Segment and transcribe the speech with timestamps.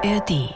[0.00, 0.54] ARD.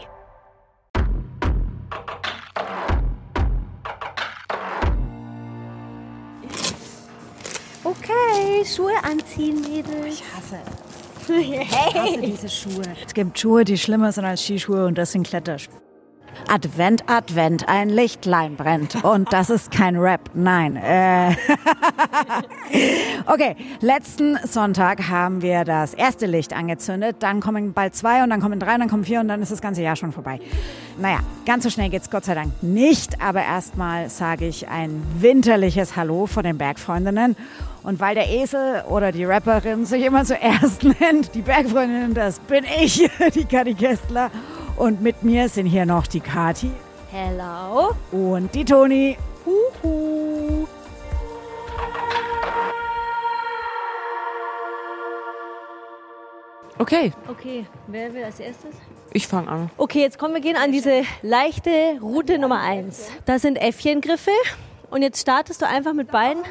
[7.83, 10.07] Okay, Schuhe anziehen, Mädels.
[10.07, 10.61] Ich hasse
[11.41, 12.83] Ich hasse diese Schuhe.
[13.05, 15.82] Es gibt Schuhe, die schlimmer sind als Skischuhe und das sind Kletterschuhe.
[16.53, 19.03] Advent, Advent, ein Lichtlein brennt.
[19.03, 20.77] Und das ist kein Rap, nein.
[20.77, 21.31] Äh
[23.27, 27.17] okay, letzten Sonntag haben wir das erste Licht angezündet.
[27.21, 29.51] Dann kommen bald zwei und dann kommen drei und dann kommen vier und dann ist
[29.51, 30.41] das ganze Jahr schon vorbei.
[30.99, 33.23] Naja, ganz so schnell geht's Gott sei Dank nicht.
[33.23, 37.35] Aber erstmal sage ich ein winterliches Hallo von den Bergfreundinnen.
[37.83, 42.67] Und weil der Esel oder die Rapperin sich immer zuerst nennt, die Bergfreundin, das bin
[42.79, 44.31] ich, die Kati Kästler.
[44.77, 46.71] Und mit mir sind hier noch die Kati.
[47.11, 47.91] Hello.
[48.11, 49.17] Und die Toni.
[49.45, 50.67] Huhu.
[56.79, 57.13] Okay.
[57.29, 58.75] Okay, wer will als erstes?
[59.13, 59.71] Ich fange an.
[59.77, 61.71] Okay, jetzt kommen wir gehen an diese leichte
[62.01, 63.09] Route Nummer 1.
[63.27, 64.33] Da sind Äffchengriffe
[64.91, 66.43] und jetzt startest du einfach mit beiden.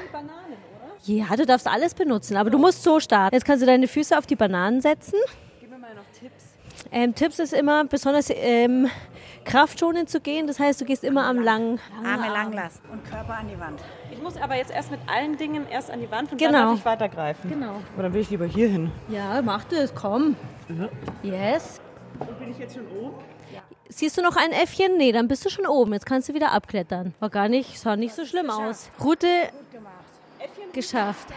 [1.04, 3.36] Ja, du darfst alles benutzen, aber du musst so starten.
[3.36, 5.16] Jetzt kannst du deine Füße auf die Bananen setzen.
[5.60, 6.54] Gib mir mal noch Tipps.
[6.92, 8.90] Ähm, Tipps ist immer besonders ähm,
[9.46, 10.46] kraftschonend zu gehen.
[10.48, 13.82] Das heißt, du gehst immer am langen, Arme lang lassen und Körper an die Wand.
[14.12, 16.52] Ich muss aber jetzt erst mit allen Dingen erst an die Wand und Genau.
[16.52, 17.50] dann darf ich weitergreifen.
[17.50, 17.76] Genau.
[17.94, 18.92] Aber dann will ich lieber hier hin.
[19.08, 20.36] Ja, mach das, komm.
[21.24, 21.80] Yes.
[22.40, 23.16] Bin ich jetzt schon oben?
[23.94, 24.96] Siehst du noch ein Äffchen?
[24.98, 25.92] Nee, dann bist du schon oben.
[25.94, 27.14] Jetzt kannst du wieder abklettern.
[27.20, 28.90] War gar nicht, sah nicht so schlimm aus.
[29.04, 29.28] Route
[30.74, 31.28] geschafft.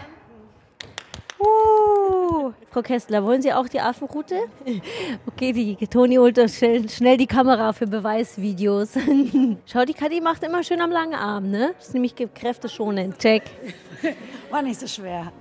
[2.75, 4.35] Frau Kästler, wollen Sie auch die Affenroute?
[5.27, 8.95] Okay, die Toni holt doch schnell, schnell die Kamera für Beweisvideos.
[9.67, 11.73] Schau, die Kadi macht immer schön am langen Arm, ne?
[11.79, 13.17] Das ist nämlich kräfteschonend.
[13.21, 13.45] Check.
[14.51, 15.33] War nicht so schwer.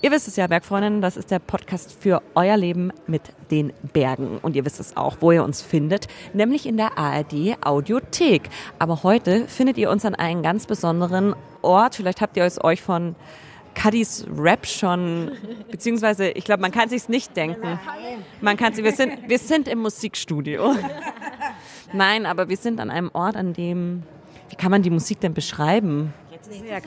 [0.00, 4.38] Ihr wisst es ja, Bergfreundinnen, das ist der Podcast für euer Leben mit den Bergen.
[4.40, 8.48] Und ihr wisst es auch, wo ihr uns findet, nämlich in der ARD Audiothek.
[8.78, 11.96] Aber heute findet ihr uns an einem ganz besonderen Ort.
[11.96, 13.14] Vielleicht habt ihr es euch von
[13.76, 15.30] Cuddies Rap schon,
[15.70, 17.78] beziehungsweise ich glaube, man kann sich's nicht denken.
[18.40, 20.74] Man kann sie, wir sind, wir sind im Musikstudio.
[21.92, 24.02] Nein, aber wir sind an einem Ort, an dem,
[24.48, 26.14] wie kann man die Musik denn beschreiben?
[26.30, 26.78] Jetzt ist ja.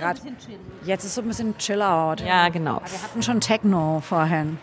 [0.83, 2.21] Jetzt ist so ein bisschen chill out.
[2.21, 2.81] Ja, genau.
[2.85, 4.57] Wir hatten schon Techno vorhin.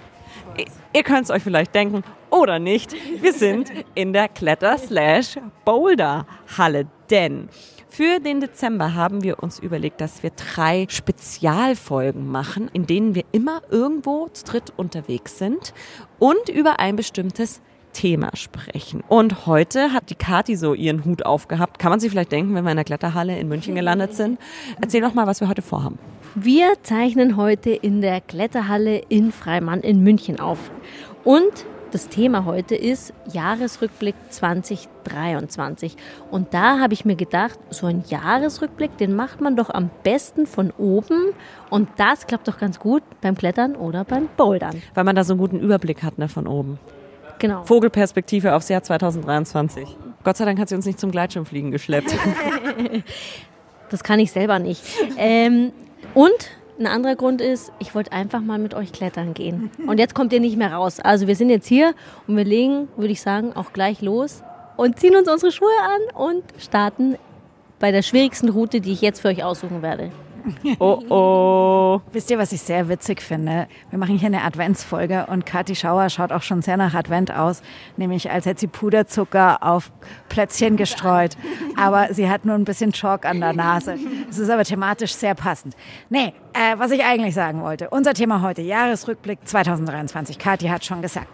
[0.92, 2.94] Ihr könnt es euch vielleicht denken oder nicht.
[3.20, 6.86] Wir sind in der Kletter-Boulder-Halle.
[7.10, 7.48] Denn
[7.96, 13.24] für den Dezember haben wir uns überlegt, dass wir drei Spezialfolgen machen, in denen wir
[13.32, 15.72] immer irgendwo zu dritt unterwegs sind
[16.18, 17.62] und über ein bestimmtes
[17.94, 19.02] Thema sprechen.
[19.08, 21.78] Und heute hat die Kati so ihren Hut aufgehabt.
[21.78, 24.38] Kann man sich vielleicht denken, wenn wir in der Kletterhalle in München gelandet sind?
[24.78, 25.98] Erzähl doch mal, was wir heute vorhaben.
[26.34, 30.70] Wir zeichnen heute in der Kletterhalle in Freimann in München auf.
[31.24, 31.64] Und
[31.96, 35.96] das Thema heute ist Jahresrückblick 2023.
[36.30, 40.44] Und da habe ich mir gedacht, so ein Jahresrückblick, den macht man doch am besten
[40.44, 41.32] von oben.
[41.70, 44.82] Und das klappt doch ganz gut beim Klettern oder beim Bouldern.
[44.92, 46.78] Weil man da so einen guten Überblick hat ne, von oben.
[47.38, 47.64] Genau.
[47.64, 49.96] Vogelperspektive aufs Jahr 2023.
[50.22, 52.14] Gott sei Dank hat sie uns nicht zum Gleitschirmfliegen geschleppt.
[53.88, 54.82] Das kann ich selber nicht.
[55.16, 55.70] Ähm,
[56.12, 59.70] und ein anderer Grund ist, ich wollte einfach mal mit euch klettern gehen.
[59.86, 61.00] Und jetzt kommt ihr nicht mehr raus.
[61.00, 61.94] Also wir sind jetzt hier
[62.26, 64.42] und wir legen, würde ich sagen, auch gleich los
[64.76, 67.16] und ziehen uns unsere Schuhe an und starten
[67.78, 70.10] bei der schwierigsten Route, die ich jetzt für euch aussuchen werde.
[70.78, 72.00] Oh oh.
[72.12, 73.66] Wisst ihr, was ich sehr witzig finde?
[73.90, 77.62] Wir machen hier eine Adventsfolge und Kathi Schauer schaut auch schon sehr nach Advent aus,
[77.96, 79.90] nämlich als hätte sie Puderzucker auf
[80.28, 81.36] Plätzchen gestreut.
[81.76, 83.96] Aber sie hat nur ein bisschen Chalk an der Nase.
[84.30, 85.74] Es ist aber thematisch sehr passend.
[86.10, 87.90] Nee, äh, was ich eigentlich sagen wollte.
[87.90, 90.38] Unser Thema heute, Jahresrückblick 2023.
[90.38, 91.28] Kathi hat schon gesagt.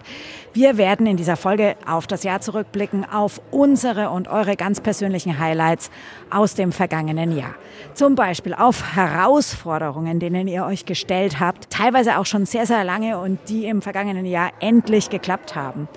[0.55, 5.39] Wir werden in dieser Folge auf das Jahr zurückblicken, auf unsere und eure ganz persönlichen
[5.39, 5.91] Highlights
[6.29, 7.55] aus dem vergangenen Jahr.
[7.95, 13.19] Zum Beispiel auf Herausforderungen, denen ihr euch gestellt habt, teilweise auch schon sehr, sehr lange
[13.19, 15.89] und die im vergangenen Jahr endlich geklappt haben.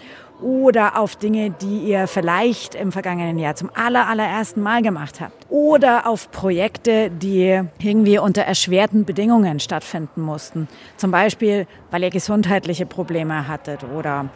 [0.42, 5.46] Oder auf Dinge, die ihr vielleicht im vergangenen Jahr zum aller, allerersten Mal gemacht habt.
[5.50, 10.70] Oder auf Projekte, die irgendwie unter erschwerten Bedingungen stattfinden mussten.
[10.96, 14.30] Zum Beispiel, weil ihr gesundheitliche Probleme hattet oder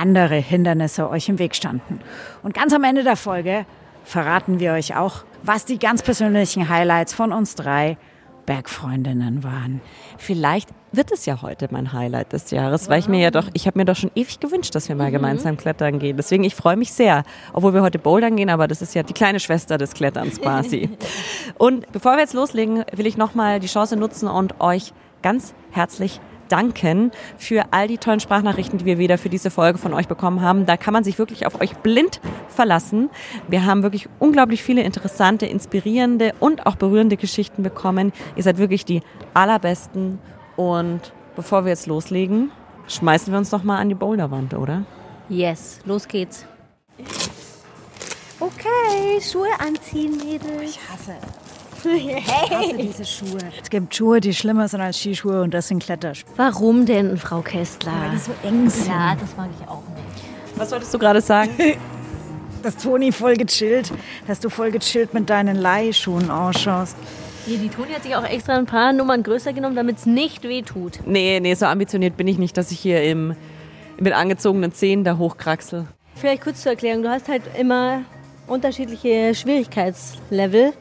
[0.00, 2.00] andere Hindernisse euch im Weg standen.
[2.42, 3.66] Und ganz am Ende der Folge
[4.04, 7.96] verraten wir euch auch, was die ganz persönlichen Highlights von uns drei
[8.46, 9.80] Bergfreundinnen waren.
[10.18, 13.66] Vielleicht wird es ja heute mein Highlight des Jahres, weil ich mir ja doch, ich
[13.66, 16.16] habe mir doch schon ewig gewünscht, dass wir mal gemeinsam klettern gehen.
[16.16, 19.12] Deswegen, ich freue mich sehr, obwohl wir heute bouldern gehen, aber das ist ja die
[19.12, 20.90] kleine Schwester des Kletterns quasi.
[21.58, 24.92] und bevor wir jetzt loslegen, will ich nochmal die Chance nutzen und euch
[25.22, 26.20] ganz herzlich
[26.50, 30.42] danken für all die tollen Sprachnachrichten, die wir wieder für diese Folge von euch bekommen
[30.42, 30.66] haben.
[30.66, 33.10] Da kann man sich wirklich auf euch blind verlassen.
[33.48, 38.12] Wir haben wirklich unglaublich viele interessante, inspirierende und auch berührende Geschichten bekommen.
[38.36, 39.02] Ihr seid wirklich die
[39.34, 40.18] allerbesten.
[40.56, 42.50] Und bevor wir jetzt loslegen,
[42.88, 44.84] schmeißen wir uns noch mal an die Boulderwand, oder?
[45.28, 46.44] Yes, los geht's.
[48.40, 50.62] Okay, Schuhe anziehen, Mädels.
[50.62, 51.14] Ich hasse
[51.84, 53.38] Ich hasse diese Schuhe.
[53.62, 56.30] Es gibt Schuhe, die schlimmer sind als Skischuhe und das sind Kletterschuhe.
[56.36, 57.92] Warum denn, Frau Kästler?
[57.92, 58.88] Weil die so eng sind.
[58.88, 60.24] Ja, das mag ich auch nicht.
[60.56, 61.50] Was wolltest du gerade sagen?
[62.62, 63.90] Dass Toni voll gechillt,
[64.26, 66.94] dass du voll gechillt mit deinen Leihschuhen ausschaust.
[67.46, 70.42] Nee, die Toni hat sich auch extra ein paar Nummern größer genommen, damit es nicht
[70.44, 70.98] weh tut.
[71.06, 73.34] nee, nee, so ambitioniert bin ich nicht, dass ich hier im,
[73.98, 75.86] mit angezogenen Zähnen da hochkraxel.
[76.16, 77.02] Vielleicht kurz zur Erklärung.
[77.02, 78.02] Du hast halt immer
[78.46, 80.74] unterschiedliche Schwierigkeitslevel.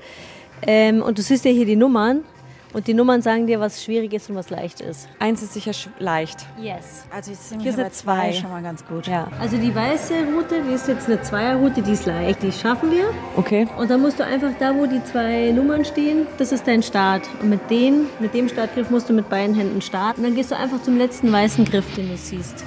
[0.64, 2.24] Ähm, und du siehst ja hier die Nummern.
[2.72, 5.10] Und die Nummern sagen dir, was schwierig ist und was leicht ist.
[5.18, 6.46] Eins ist sicher leicht.
[6.62, 7.06] Yes.
[7.12, 9.08] Also Hier sind bei zwei schon mal ganz gut.
[9.08, 9.28] Ja.
[9.40, 12.44] Also die weiße Route, die ist jetzt eine Zweierroute, die ist leicht.
[12.44, 13.06] Die schaffen wir.
[13.38, 13.68] Okay.
[13.76, 17.28] Und dann musst du einfach da, wo die zwei Nummern stehen, das ist dein Start.
[17.42, 20.22] Und mit, den, mit dem Startgriff musst du mit beiden Händen starten.
[20.22, 22.64] Dann gehst du einfach zum letzten weißen Griff, den du siehst.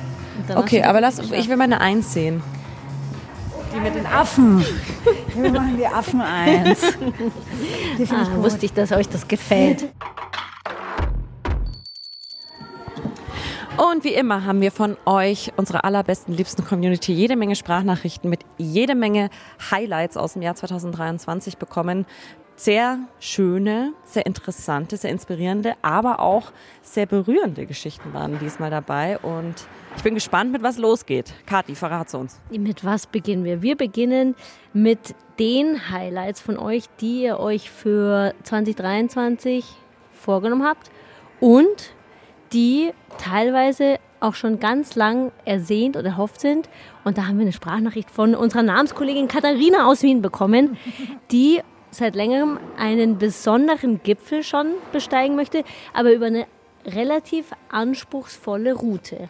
[0.48, 2.42] Und Okay, du aber lass, ich will meine Eins sehen.
[3.74, 4.64] Die mit den Affen.
[5.34, 6.80] Wir machen die Affen eins.
[7.98, 8.42] Die ich Ah, gut.
[8.44, 9.88] wusste ich, dass euch das gefällt.
[13.78, 18.40] Und wie immer haben wir von euch, unserer allerbesten, liebsten Community, jede Menge Sprachnachrichten mit
[18.58, 19.30] jede Menge
[19.70, 22.04] Highlights aus dem Jahr 2023 bekommen.
[22.54, 26.52] Sehr schöne, sehr interessante, sehr inspirierende, aber auch
[26.82, 29.18] sehr berührende Geschichten waren diesmal dabei.
[29.18, 29.54] Und
[29.96, 31.32] ich bin gespannt, mit was losgeht.
[31.46, 32.40] Kathi, verrat's uns.
[32.50, 33.62] Mit was beginnen wir?
[33.62, 34.34] Wir beginnen
[34.72, 39.64] mit den Highlights von euch, die ihr euch für 2023
[40.12, 40.90] vorgenommen habt
[41.40, 41.92] und
[42.52, 46.68] die teilweise auch schon ganz lang ersehnt oder erhofft sind.
[47.04, 50.76] Und da haben wir eine Sprachnachricht von unserer Namenskollegin Katharina aus Wien bekommen,
[51.32, 51.60] die
[51.90, 56.46] seit längerem einen besonderen Gipfel schon besteigen möchte, aber über eine
[56.86, 59.28] relativ anspruchsvolle Route.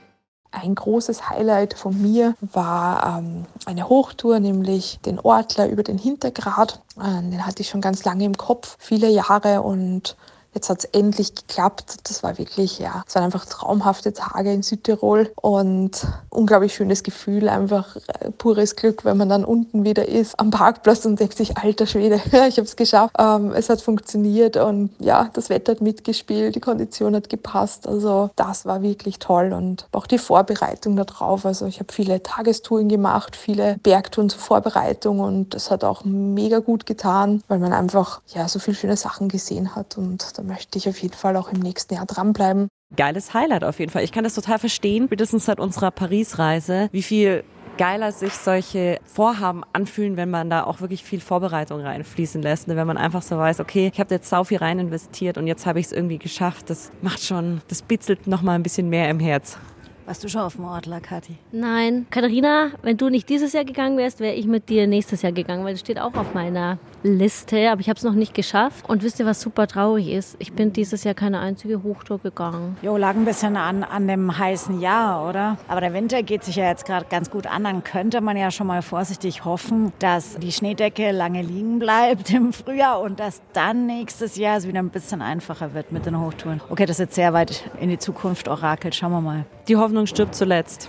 [0.52, 6.80] Ein großes Highlight von mir war ähm, eine Hochtour, nämlich den Ortler über den Hintergrat.
[6.98, 10.16] Äh, den hatte ich schon ganz lange im Kopf, viele Jahre und
[10.54, 12.08] jetzt hat es endlich geklappt.
[12.08, 17.48] Das war wirklich, ja, es waren einfach traumhafte Tage in Südtirol und unglaublich schönes Gefühl,
[17.48, 21.56] einfach äh, pures Glück, wenn man dann unten wieder ist am Parkplatz und denkt sich,
[21.56, 22.16] alter Schwede,
[22.48, 23.14] ich habe es geschafft.
[23.18, 27.86] Ähm, es hat funktioniert und ja, das Wetter hat mitgespielt, die Kondition hat gepasst.
[27.86, 31.46] Also das war wirklich toll und auch die Vorbereitung darauf.
[31.46, 36.58] Also ich habe viele Tagestouren gemacht, viele Bergtouren zur Vorbereitung und das hat auch mega
[36.58, 40.78] gut getan, weil man einfach ja so viele schöne Sachen gesehen hat und da möchte
[40.78, 42.68] ich auf jeden Fall auch im nächsten Jahr dranbleiben.
[42.96, 44.04] Geiles Highlight auf jeden Fall.
[44.04, 47.44] Ich kann das total verstehen, spätestens seit unserer Paris-Reise, wie viel
[47.78, 52.68] geiler sich solche Vorhaben anfühlen, wenn man da auch wirklich viel Vorbereitung reinfließen lässt.
[52.68, 52.76] ne?
[52.76, 55.64] Wenn man einfach so weiß, okay, ich habe jetzt sau viel rein investiert und jetzt
[55.64, 56.68] habe ich es irgendwie geschafft.
[56.68, 59.58] Das macht schon, das bitzelt noch mal ein bisschen mehr im Herz.
[60.04, 61.36] Warst du schon auf dem Ortler, Kathi?
[61.52, 65.32] Nein, Katharina, wenn du nicht dieses Jahr gegangen wärst, wäre ich mit dir nächstes Jahr
[65.32, 68.88] gegangen, weil das steht auch auf meiner Liste, aber ich habe es noch nicht geschafft.
[68.88, 70.36] Und wisst ihr, was super traurig ist?
[70.38, 72.76] Ich bin dieses Jahr keine einzige Hochtour gegangen.
[72.82, 75.58] Jo, lag ein bisschen an, an dem heißen Jahr, oder?
[75.68, 77.64] Aber der Winter geht sich ja jetzt gerade ganz gut an.
[77.64, 82.52] Dann könnte man ja schon mal vorsichtig hoffen, dass die Schneedecke lange liegen bleibt im
[82.52, 86.60] Frühjahr und dass dann nächstes Jahr es wieder ein bisschen einfacher wird mit den Hochtouren.
[86.68, 88.94] Okay, das ist jetzt sehr weit in die Zukunft orakelt.
[88.94, 89.44] Schauen wir mal.
[89.68, 90.88] Die Hoffnung stirbt zuletzt.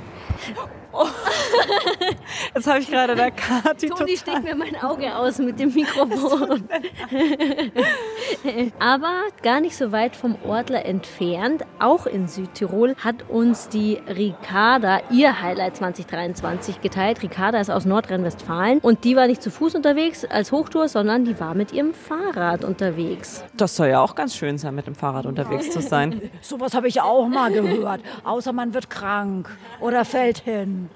[0.94, 1.08] Oh.
[2.56, 6.70] Jetzt habe ich gerade der Kathi Toni steckt mir mein Auge aus mit dem Mikrofon.
[8.80, 15.02] Aber gar nicht so weit vom Ortler entfernt, auch in Südtirol, hat uns die Ricarda
[15.12, 17.22] ihr Highlight 2023 geteilt.
[17.24, 21.40] Ricarda ist aus Nordrhein-Westfalen und die war nicht zu Fuß unterwegs als Hochtour, sondern die
[21.40, 23.44] war mit ihrem Fahrrad unterwegs.
[23.56, 26.22] Das soll ja auch ganz schön sein, mit dem Fahrrad unterwegs zu sein.
[26.42, 28.02] Sowas habe ich auch mal gehört.
[28.24, 29.50] Außer man wird krank
[29.80, 30.90] oder fällt hin.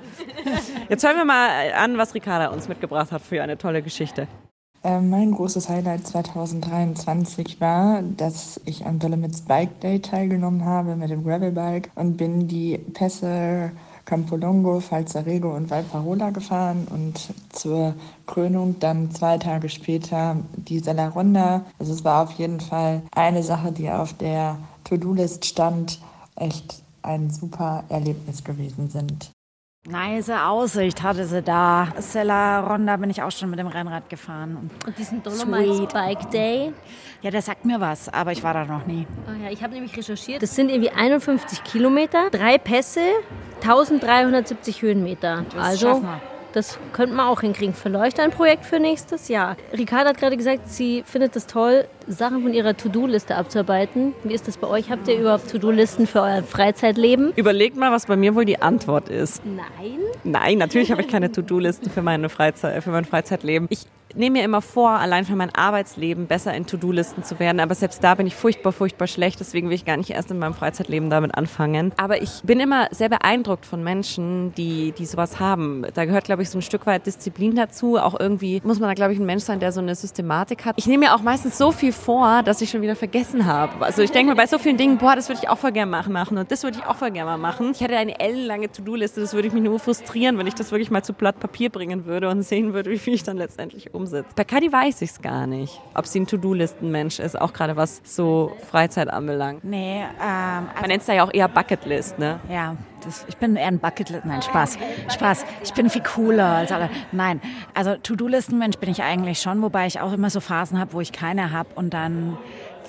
[0.90, 4.28] Jetzt hören wir mal an, was Ricarda uns mitgebracht hat für eine tolle Geschichte.
[4.88, 11.10] Ähm, Mein großes Highlight 2023 war, dass ich am Dolomites Bike Day teilgenommen habe mit
[11.10, 13.74] dem Gravelbike und bin die Pässe
[14.06, 17.96] Campolongo, Falzarego und Valparola gefahren und zur
[18.28, 21.66] Krönung dann zwei Tage später die Sella Ronda.
[21.80, 26.00] Also es war auf jeden Fall eine Sache, die auf der To-Do-List stand,
[26.38, 29.37] echt ein super Erlebnis gewesen sind.
[29.90, 31.88] Nice Aussicht hatte sie da.
[32.00, 34.70] Sella Ronda bin ich auch schon mit dem Rennrad gefahren.
[34.86, 36.74] Und diesen Dolomite Bike Day?
[37.22, 39.08] Ja, der sagt mir was, aber ich war da noch nie.
[39.28, 40.42] Oh ja, ich habe nämlich recherchiert.
[40.42, 43.00] Das sind irgendwie 51 Kilometer, drei Pässe,
[43.62, 45.46] 1370 Höhenmeter.
[45.56, 46.37] Das also schaffen wir.
[46.58, 47.74] Das könnte man auch hinkriegen.
[47.74, 49.56] Vielleicht ein Projekt für nächstes Jahr.
[49.78, 54.14] Ricarda hat gerade gesagt, sie findet es toll, Sachen von ihrer To-Do-Liste abzuarbeiten.
[54.24, 54.90] Wie ist das bei euch?
[54.90, 57.32] Habt ihr überhaupt To-Do-Listen für euer Freizeitleben?
[57.36, 59.42] Überlegt mal, was bei mir wohl die Antwort ist.
[59.46, 60.00] Nein.
[60.24, 63.68] Nein, natürlich habe ich keine To-Do-Listen für, meine Freizeit, für mein Freizeitleben.
[63.70, 63.86] Ich
[64.18, 67.60] nehme mir immer vor, allein für mein Arbeitsleben besser in To-Do-Listen zu werden.
[67.60, 69.40] Aber selbst da bin ich furchtbar, furchtbar schlecht.
[69.40, 71.94] Deswegen will ich gar nicht erst in meinem Freizeitleben damit anfangen.
[71.98, 75.86] Aber ich bin immer sehr beeindruckt von Menschen, die, die sowas haben.
[75.94, 77.98] Da gehört, glaube ich, so ein Stück weit Disziplin dazu.
[77.98, 80.76] Auch irgendwie muss man da, glaube ich, ein Mensch sein, der so eine Systematik hat.
[80.78, 83.86] Ich nehme mir auch meistens so viel vor, dass ich schon wieder vergessen habe.
[83.86, 85.92] Also ich denke mir bei so vielen Dingen, boah, das würde ich auch voll gerne
[85.92, 87.72] machen und das würde ich auch voll gerne mal machen.
[87.72, 90.92] Ich hätte eine ellenlange To-Do-Liste, das würde ich mich nur frustrieren, wenn ich das wirklich
[90.92, 94.34] mal zu Blatt Papier bringen würde und sehen würde, wie viel ich dann letztendlich umsetze.
[94.36, 98.02] Bei Kadi weiß ich es gar nicht, ob sie ein To-Do-Listen-Mensch ist, auch gerade was
[98.04, 99.64] so Freizeit anbelangt.
[99.64, 102.40] Nee, ähm, Man nennt es da ja auch eher Bucketlist, ne?
[102.50, 104.26] Ja, das, ich bin eher ein Bucketlist.
[104.26, 104.78] Nein, Spaß.
[105.14, 105.46] Spaß.
[105.64, 106.90] Ich bin viel cooler als alle.
[107.12, 107.42] Nein,
[107.74, 111.12] also To-Do-Listen-Mensch bin ich eigentlich schon, wobei ich auch immer so Phasen habe, wo ich
[111.12, 112.38] keine habe und dann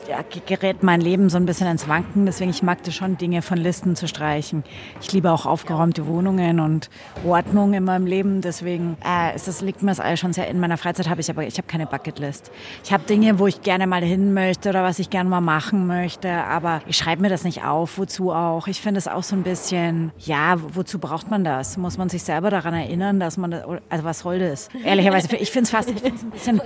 [0.09, 2.25] ja, gerät mein Leben so ein bisschen ins Wanken.
[2.25, 4.65] Deswegen ich das schon, Dinge von Listen zu streichen.
[5.01, 6.89] Ich liebe auch aufgeräumte Wohnungen und
[7.27, 8.41] Ordnung in meinem Leben.
[8.41, 11.31] Deswegen äh, ist das, liegt mir das alles schon sehr in meiner Freizeit habe ich
[11.31, 12.51] aber ich habe keine Bucketlist.
[12.85, 15.87] Ich habe Dinge, wo ich gerne mal hin möchte oder was ich gerne mal machen
[15.87, 17.99] möchte, aber ich schreibe mir das nicht auf.
[17.99, 18.67] Wozu auch?
[18.67, 21.77] Ich finde es auch so ein bisschen, ja, wozu braucht man das?
[21.77, 24.69] Muss man sich selber daran erinnern, dass man das, also was soll das?
[24.85, 26.61] Ehrlicherweise, ich finde es fast, ich find's ein bisschen,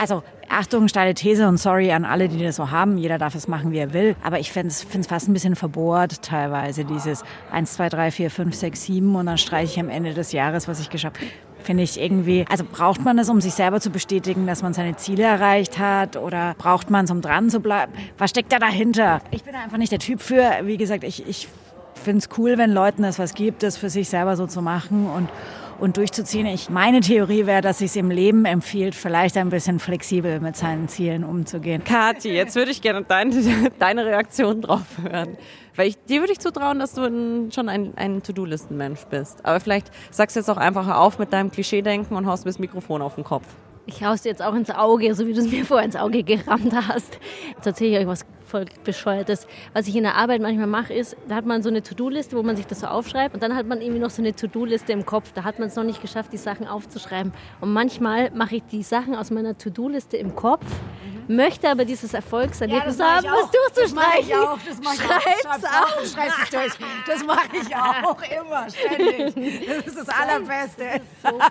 [0.00, 2.98] also Achtung, steile These und sorry an alle, die das so haben.
[2.98, 4.16] Jeder darf es machen, wie er will.
[4.22, 8.54] Aber ich finde es fast ein bisschen verbohrt teilweise, dieses 1, 2, 3, 4, 5,
[8.54, 11.26] 6, 7 und dann streiche ich am Ende des Jahres, was ich geschafft habe.
[11.62, 14.96] Finde ich irgendwie, also braucht man es, um sich selber zu bestätigen, dass man seine
[14.96, 17.92] Ziele erreicht hat oder braucht man es, um dran zu bleiben?
[18.18, 19.20] Was steckt da dahinter?
[19.32, 20.48] Ich bin einfach nicht der Typ für.
[20.62, 21.48] Wie gesagt, ich, ich
[21.94, 25.08] finde es cool, wenn Leuten es was gibt, das für sich selber so zu machen
[25.08, 25.28] und
[25.78, 26.46] und durchzuziehen.
[26.46, 30.88] Ich, meine Theorie wäre, dass es im Leben empfiehlt, vielleicht ein bisschen flexibel mit seinen
[30.88, 31.84] Zielen umzugehen.
[31.84, 35.36] Kathi, jetzt würde ich gerne deine, deine Reaktion drauf hören.
[35.74, 39.44] Weil ich, dir würde ich zutrauen, dass du ein, schon ein, ein To-Do-Listen-Mensch bist.
[39.44, 42.58] Aber vielleicht sagst du jetzt auch einfach auf mit deinem Klischee-Denken und haust mir das
[42.58, 43.46] Mikrofon auf den Kopf.
[43.88, 46.22] Ich haust dir jetzt auch ins Auge, so wie du es mir vorher ins Auge
[46.24, 47.18] gerammt hast.
[47.54, 49.46] Jetzt erzähle ich euch was voll bescheuertes.
[49.72, 52.42] Was ich in der Arbeit manchmal mache, ist, da hat man so eine To-Do-Liste, wo
[52.42, 55.04] man sich das so aufschreibt und dann hat man irgendwie noch so eine To-Do-Liste im
[55.04, 55.32] Kopf.
[55.34, 57.32] Da hat man es noch nicht geschafft, die Sachen aufzuschreiben.
[57.60, 60.64] Und manchmal mache ich die Sachen aus meiner To-Do-Liste im Kopf,
[61.28, 63.72] möchte aber dieses Erfolgserlebnis mach haben, was auch.
[63.74, 64.28] Das mach durchzustreichen.
[64.28, 64.58] ich auch.
[64.66, 65.06] Das mach ich auch.
[65.06, 66.00] Schreib's Schreib's auf.
[66.00, 66.72] und schreib's es durch.
[67.06, 69.66] Das mache ich auch immer, ständig.
[69.66, 71.00] Das ist das Allerbeste.
[71.22, 71.48] So geil.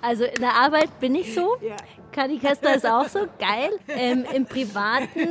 [0.00, 1.56] Also in der Arbeit bin ich so.
[1.60, 1.76] Ja.
[2.12, 3.70] Kadi Kessler ist auch so geil.
[3.88, 5.28] Ähm, Im Privaten,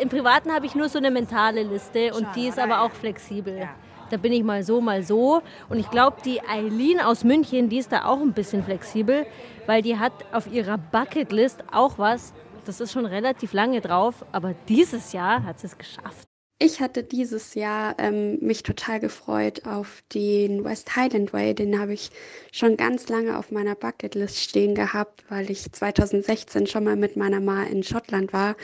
[0.00, 3.58] im Privaten habe ich nur so eine mentale Liste und die ist aber auch flexibel.
[3.58, 3.74] Ja.
[4.10, 5.42] Da bin ich mal so, mal so.
[5.68, 9.26] Und ich glaube, die Eileen aus München, die ist da auch ein bisschen flexibel,
[9.66, 12.32] weil die hat auf ihrer Bucketlist auch was,
[12.64, 16.28] das ist schon relativ lange drauf, aber dieses Jahr hat sie es geschafft.
[16.58, 21.54] Ich hatte dieses Jahr ähm, mich total gefreut auf den West Highland Way.
[21.54, 22.10] Den habe ich
[22.50, 27.40] schon ganz lange auf meiner Bucketlist stehen gehabt, weil ich 2016 schon mal mit meiner
[27.40, 28.56] Ma in Schottland war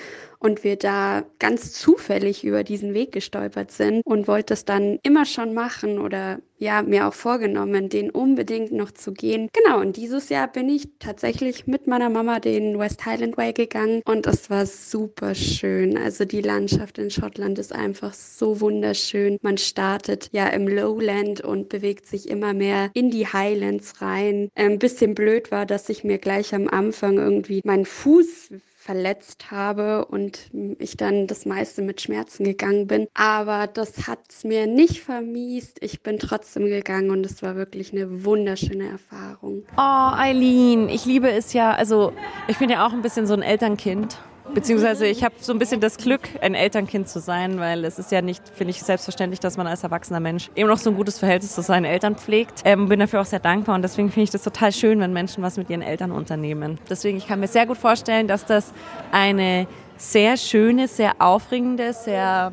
[0.43, 5.25] und wir da ganz zufällig über diesen Weg gestolpert sind und wollte es dann immer
[5.25, 9.49] schon machen oder ja, mir auch vorgenommen, den unbedingt noch zu gehen.
[9.53, 14.03] Genau, und dieses Jahr bin ich tatsächlich mit meiner Mama den West Highland Way gegangen
[14.05, 15.97] und es war super schön.
[15.97, 19.39] Also die Landschaft in Schottland ist einfach so wunderschön.
[19.43, 24.49] Man startet ja im Lowland und bewegt sich immer mehr in die Highlands rein.
[24.55, 28.51] Ein bisschen blöd war, dass ich mir gleich am Anfang irgendwie meinen Fuß
[28.83, 33.07] verletzt habe und ich dann das meiste mit Schmerzen gegangen bin.
[33.15, 35.79] Aber das hat es mir nicht vermiest.
[35.81, 39.63] Ich bin trotzdem gegangen und es war wirklich eine wunderschöne Erfahrung.
[39.77, 41.73] Oh, Eileen, ich liebe es ja.
[41.73, 42.13] Also,
[42.49, 44.19] ich bin ja auch ein bisschen so ein Elternkind.
[44.55, 48.13] Beziehungsweise ich habe so ein bisschen das Glück, ein Elternkind zu sein, weil es ist
[48.13, 51.19] ja nicht, finde ich, selbstverständlich, dass man als erwachsener Mensch eben noch so ein gutes
[51.19, 52.61] Verhältnis zu seinen Eltern pflegt.
[52.65, 55.43] Ähm, bin dafür auch sehr dankbar und deswegen finde ich das total schön, wenn Menschen
[55.43, 56.79] was mit ihren Eltern unternehmen.
[56.91, 58.73] Deswegen, ich kann mir sehr gut vorstellen, dass das
[59.11, 62.53] eine sehr schöne, sehr aufregende, sehr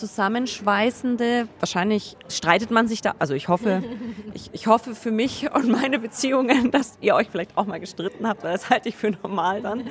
[0.00, 1.46] zusammenschweißende.
[1.58, 3.14] Wahrscheinlich streitet man sich da.
[3.18, 3.82] Also ich hoffe,
[4.34, 8.26] ich, ich hoffe für mich und meine Beziehungen, dass ihr euch vielleicht auch mal gestritten
[8.26, 9.84] habt, weil das halte ich für normal dann.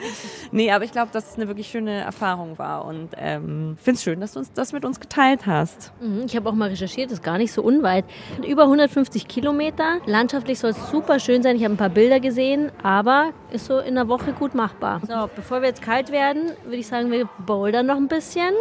[0.51, 4.03] Nee, aber ich glaube, dass es eine wirklich schöne Erfahrung war und ähm, finde es
[4.03, 5.91] schön, dass du uns das mit uns geteilt hast.
[6.01, 8.05] Mhm, ich habe auch mal recherchiert, das ist gar nicht so unweit.
[8.45, 9.99] Über 150 Kilometer.
[10.05, 11.55] Landschaftlich soll es super schön sein.
[11.55, 15.01] Ich habe ein paar Bilder gesehen, aber ist so in einer Woche gut machbar.
[15.07, 18.53] So, bevor wir jetzt kalt werden, würde ich sagen, wir bouldern noch ein bisschen.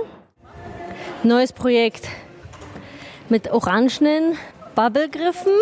[1.24, 2.08] Neues Projekt
[3.28, 4.38] mit orangenen
[4.76, 5.52] Bubblegriffen.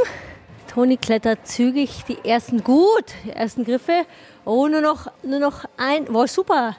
[0.69, 4.05] Toni klettert zügig die ersten gut, die ersten Griffe.
[4.45, 6.05] Oh, nur noch, nur noch ein.
[6.05, 6.77] Boah, super.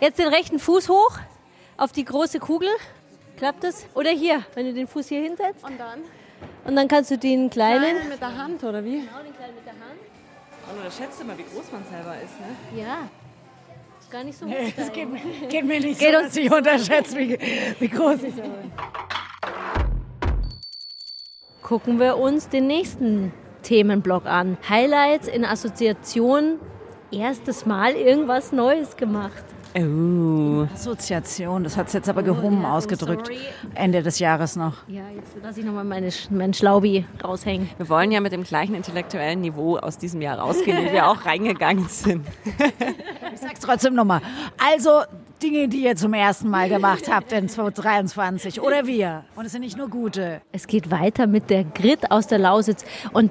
[0.00, 1.18] Jetzt den rechten Fuß hoch
[1.76, 2.70] auf die große Kugel.
[3.36, 3.84] Klappt das?
[3.94, 5.62] Oder hier, wenn du den Fuß hier hinsetzt.
[5.62, 6.00] Und dann?
[6.64, 7.82] Und dann kannst du den kleinen.
[7.82, 9.00] Kleinen mit der Hand, oder wie?
[9.00, 10.00] Genau, den kleinen mit der Hand.
[10.70, 12.82] Und du schätzt immer, wie groß man selber ist, ne?
[12.82, 13.08] Ja.
[14.08, 14.72] Ist gar nicht so Nee, hoch.
[14.74, 15.08] das da geht,
[15.50, 17.38] geht mir nicht Geht so, dass ich unterschätze, wie,
[17.78, 18.72] wie groß ich bin.
[21.62, 24.56] Gucken wir uns den nächsten Themenblock an.
[24.66, 26.58] Highlights in Assoziation.
[27.12, 29.44] Erstes Mal irgendwas Neues gemacht.
[29.76, 30.66] Oh.
[30.72, 33.26] Assoziation, das hat es jetzt aber gehoben ja, oh, ausgedrückt.
[33.26, 33.38] sorry.
[33.74, 34.74] Ende des Jahres noch.
[34.88, 37.68] Ja, jetzt lasse ich nochmal meine, Sch- mein Schlaubi raushängen.
[37.76, 41.24] Wir wollen ja mit dem gleichen intellektuellen Niveau aus diesem Jahr rausgehen, wie wir auch
[41.24, 42.26] reingegangen sind.
[43.34, 44.20] Ich sag's trotzdem nochmal.
[44.72, 45.02] Also
[45.42, 49.24] Dinge, die ihr zum ersten Mal gemacht habt in 2023 oder wir.
[49.36, 50.42] Und es sind nicht nur gute.
[50.52, 52.84] Es geht weiter mit der Grit aus der Lausitz.
[53.12, 53.30] Und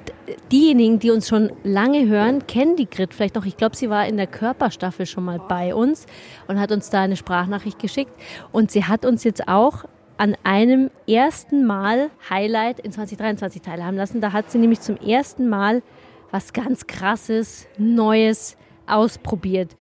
[0.50, 3.44] diejenigen, die uns schon lange hören, kennen die Grit vielleicht noch.
[3.44, 6.06] Ich glaube, sie war in der Körperstaffel schon mal bei uns
[6.46, 8.12] und hat uns da eine Sprachnachricht geschickt.
[8.52, 9.84] Und sie hat uns jetzt auch
[10.16, 14.20] an einem ersten Mal Highlight in 2023 teilhaben lassen.
[14.20, 15.82] Da hat sie nämlich zum ersten Mal
[16.30, 19.76] was ganz Krasses, Neues ausprobiert.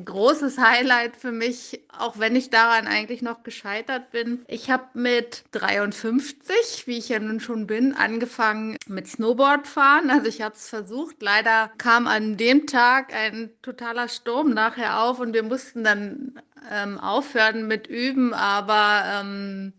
[0.00, 4.42] Ein großes Highlight für mich, auch wenn ich daran eigentlich noch gescheitert bin.
[4.48, 10.08] Ich habe mit 53, wie ich ja nun schon bin, angefangen mit Snowboard fahren.
[10.08, 11.16] Also ich habe es versucht.
[11.20, 16.40] Leider kam an dem Tag ein totaler Sturm nachher auf und wir mussten dann
[16.70, 18.32] ähm, aufhören mit Üben.
[18.32, 19.74] Aber ähm,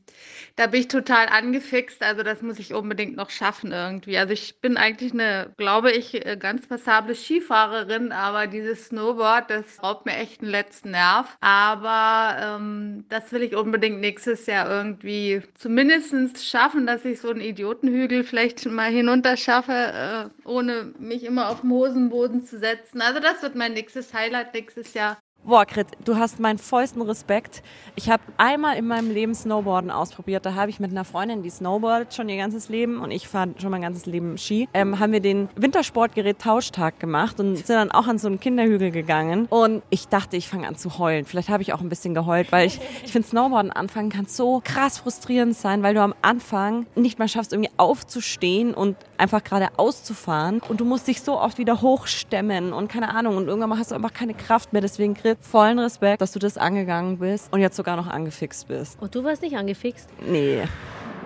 [0.55, 2.01] da bin ich total angefixt.
[2.03, 4.17] Also das muss ich unbedingt noch schaffen irgendwie.
[4.17, 9.81] Also ich bin eigentlich eine, glaube ich, äh, ganz passable Skifahrerin, aber dieses Snowboard, das
[9.84, 11.38] raubt mir echt einen letzten Nerv.
[11.41, 17.41] Aber ähm, das will ich unbedingt nächstes Jahr irgendwie zumindest schaffen, dass ich so einen
[17.41, 23.01] Idiotenhügel vielleicht mal hinunter schaffe, äh, ohne mich immer auf den Hosenboden zu setzen.
[23.01, 25.18] Also das wird mein nächstes Highlight nächstes Jahr.
[25.43, 27.63] Boah, Grit, du hast meinen vollsten Respekt.
[27.95, 30.45] Ich habe einmal in meinem Leben Snowboarden ausprobiert.
[30.45, 33.49] Da habe ich mit einer Freundin, die snowboardet schon ihr ganzes Leben und ich fahre
[33.59, 38.05] schon mein ganzes Leben Ski, ähm, haben wir den Wintersportgerät-Tauschtag gemacht und sind dann auch
[38.05, 39.47] an so einen Kinderhügel gegangen.
[39.47, 41.25] Und ich dachte, ich fange an zu heulen.
[41.25, 44.61] Vielleicht habe ich auch ein bisschen geheult, weil ich, ich finde, Snowboarden anfangen kann so
[44.63, 49.70] krass frustrierend sein, weil du am Anfang nicht mal schaffst, irgendwie aufzustehen und einfach gerade
[49.77, 50.62] auszufahren.
[50.68, 53.38] Und du musst dich so oft wieder hochstemmen und keine Ahnung.
[53.38, 54.81] Und irgendwann hast du einfach keine Kraft mehr.
[54.81, 59.01] Deswegen, Grit, vollen Respekt, dass du das angegangen bist und jetzt sogar noch angefixt bist.
[59.01, 60.10] Und du warst nicht angefixt?
[60.27, 60.64] Nee.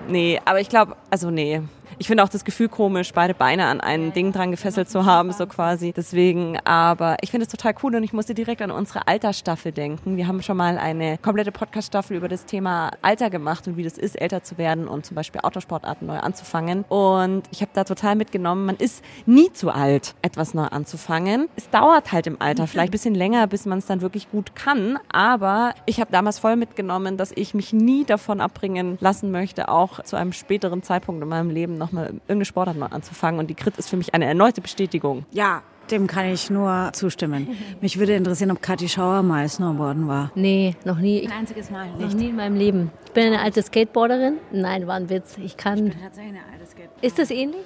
[0.07, 1.61] Nee, aber ich glaube, also nee.
[1.97, 5.31] Ich finde auch das Gefühl komisch, beide Beine an ein Ding dran gefesselt zu haben,
[5.31, 5.93] so quasi.
[5.95, 10.17] Deswegen, aber ich finde es total cool und ich musste direkt an unsere Altersstaffel denken.
[10.17, 13.97] Wir haben schon mal eine komplette Podcast-Staffel über das Thema Alter gemacht und wie das
[13.97, 16.83] ist, älter zu werden und zum Beispiel Autosportarten neu anzufangen.
[16.89, 21.47] Und ich habe da total mitgenommen, man ist nie zu alt, etwas neu anzufangen.
[21.55, 24.53] Es dauert halt im Alter vielleicht ein bisschen länger, bis man es dann wirklich gut
[24.55, 24.99] kann.
[25.11, 30.03] Aber ich habe damals voll mitgenommen, dass ich mich nie davon abbringen lassen möchte, auch
[30.03, 33.39] zu einem späteren Zeitpunkt in meinem Leben nochmal irgendeine Sportart neu anzufangen.
[33.39, 35.25] Und die Crit ist für mich eine erneute Bestätigung.
[35.31, 37.55] Ja, dem kann ich nur zustimmen.
[37.81, 40.31] Mich würde interessieren, ob Kathi Schauer mal Snowboarden war.
[40.35, 41.19] Nee, noch nie.
[41.19, 42.91] Ich, einziges Mal noch nie in meinem Leben.
[43.05, 44.37] Ich bin eine alte Skateboarderin.
[44.51, 45.37] Nein, war ein Witz.
[45.43, 45.91] Ich kann.
[46.01, 46.89] Tatsächlich eine alte Skate.
[47.01, 47.61] Ist das ähnlich?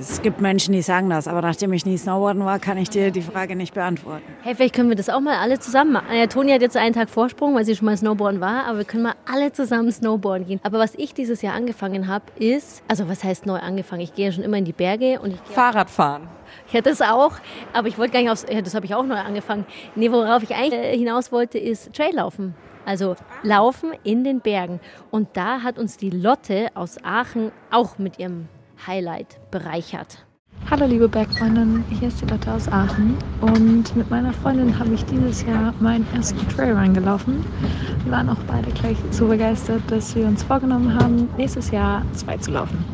[0.00, 3.10] Es gibt Menschen, die sagen das, aber nachdem ich nie Snowboarden war, kann ich dir
[3.10, 4.22] die Frage nicht beantworten.
[4.42, 6.06] Hey, vielleicht können wir das auch mal alle zusammen machen.
[6.14, 8.84] Ja, Toni hat jetzt einen Tag Vorsprung, weil sie schon mal Snowboarden war, aber wir
[8.84, 10.60] können mal alle zusammen Snowboarden gehen.
[10.62, 14.02] Aber was ich dieses Jahr angefangen habe, ist, also was heißt neu angefangen?
[14.02, 16.28] Ich gehe ja schon immer in die Berge und ich gehe Fahrradfahren.
[16.70, 17.32] Ja, das auch.
[17.72, 18.46] Aber ich wollte gar nicht aufs.
[18.48, 19.66] Ja, das habe ich auch neu angefangen.
[19.96, 22.54] Nee, worauf ich eigentlich äh, hinaus wollte, ist Traillaufen.
[22.86, 24.78] Also Laufen in den Bergen.
[25.10, 28.48] Und da hat uns die Lotte aus Aachen auch mit ihrem
[28.86, 30.24] Highlight bereichert.
[30.70, 35.04] Hallo liebe Bergfreundin, hier ist die Lotte aus Aachen und mit meiner Freundin habe ich
[35.06, 37.44] dieses Jahr meinen ersten Trailrun gelaufen.
[38.04, 42.36] Wir waren auch beide gleich so begeistert, dass wir uns vorgenommen haben, nächstes Jahr zwei
[42.36, 42.84] zu laufen.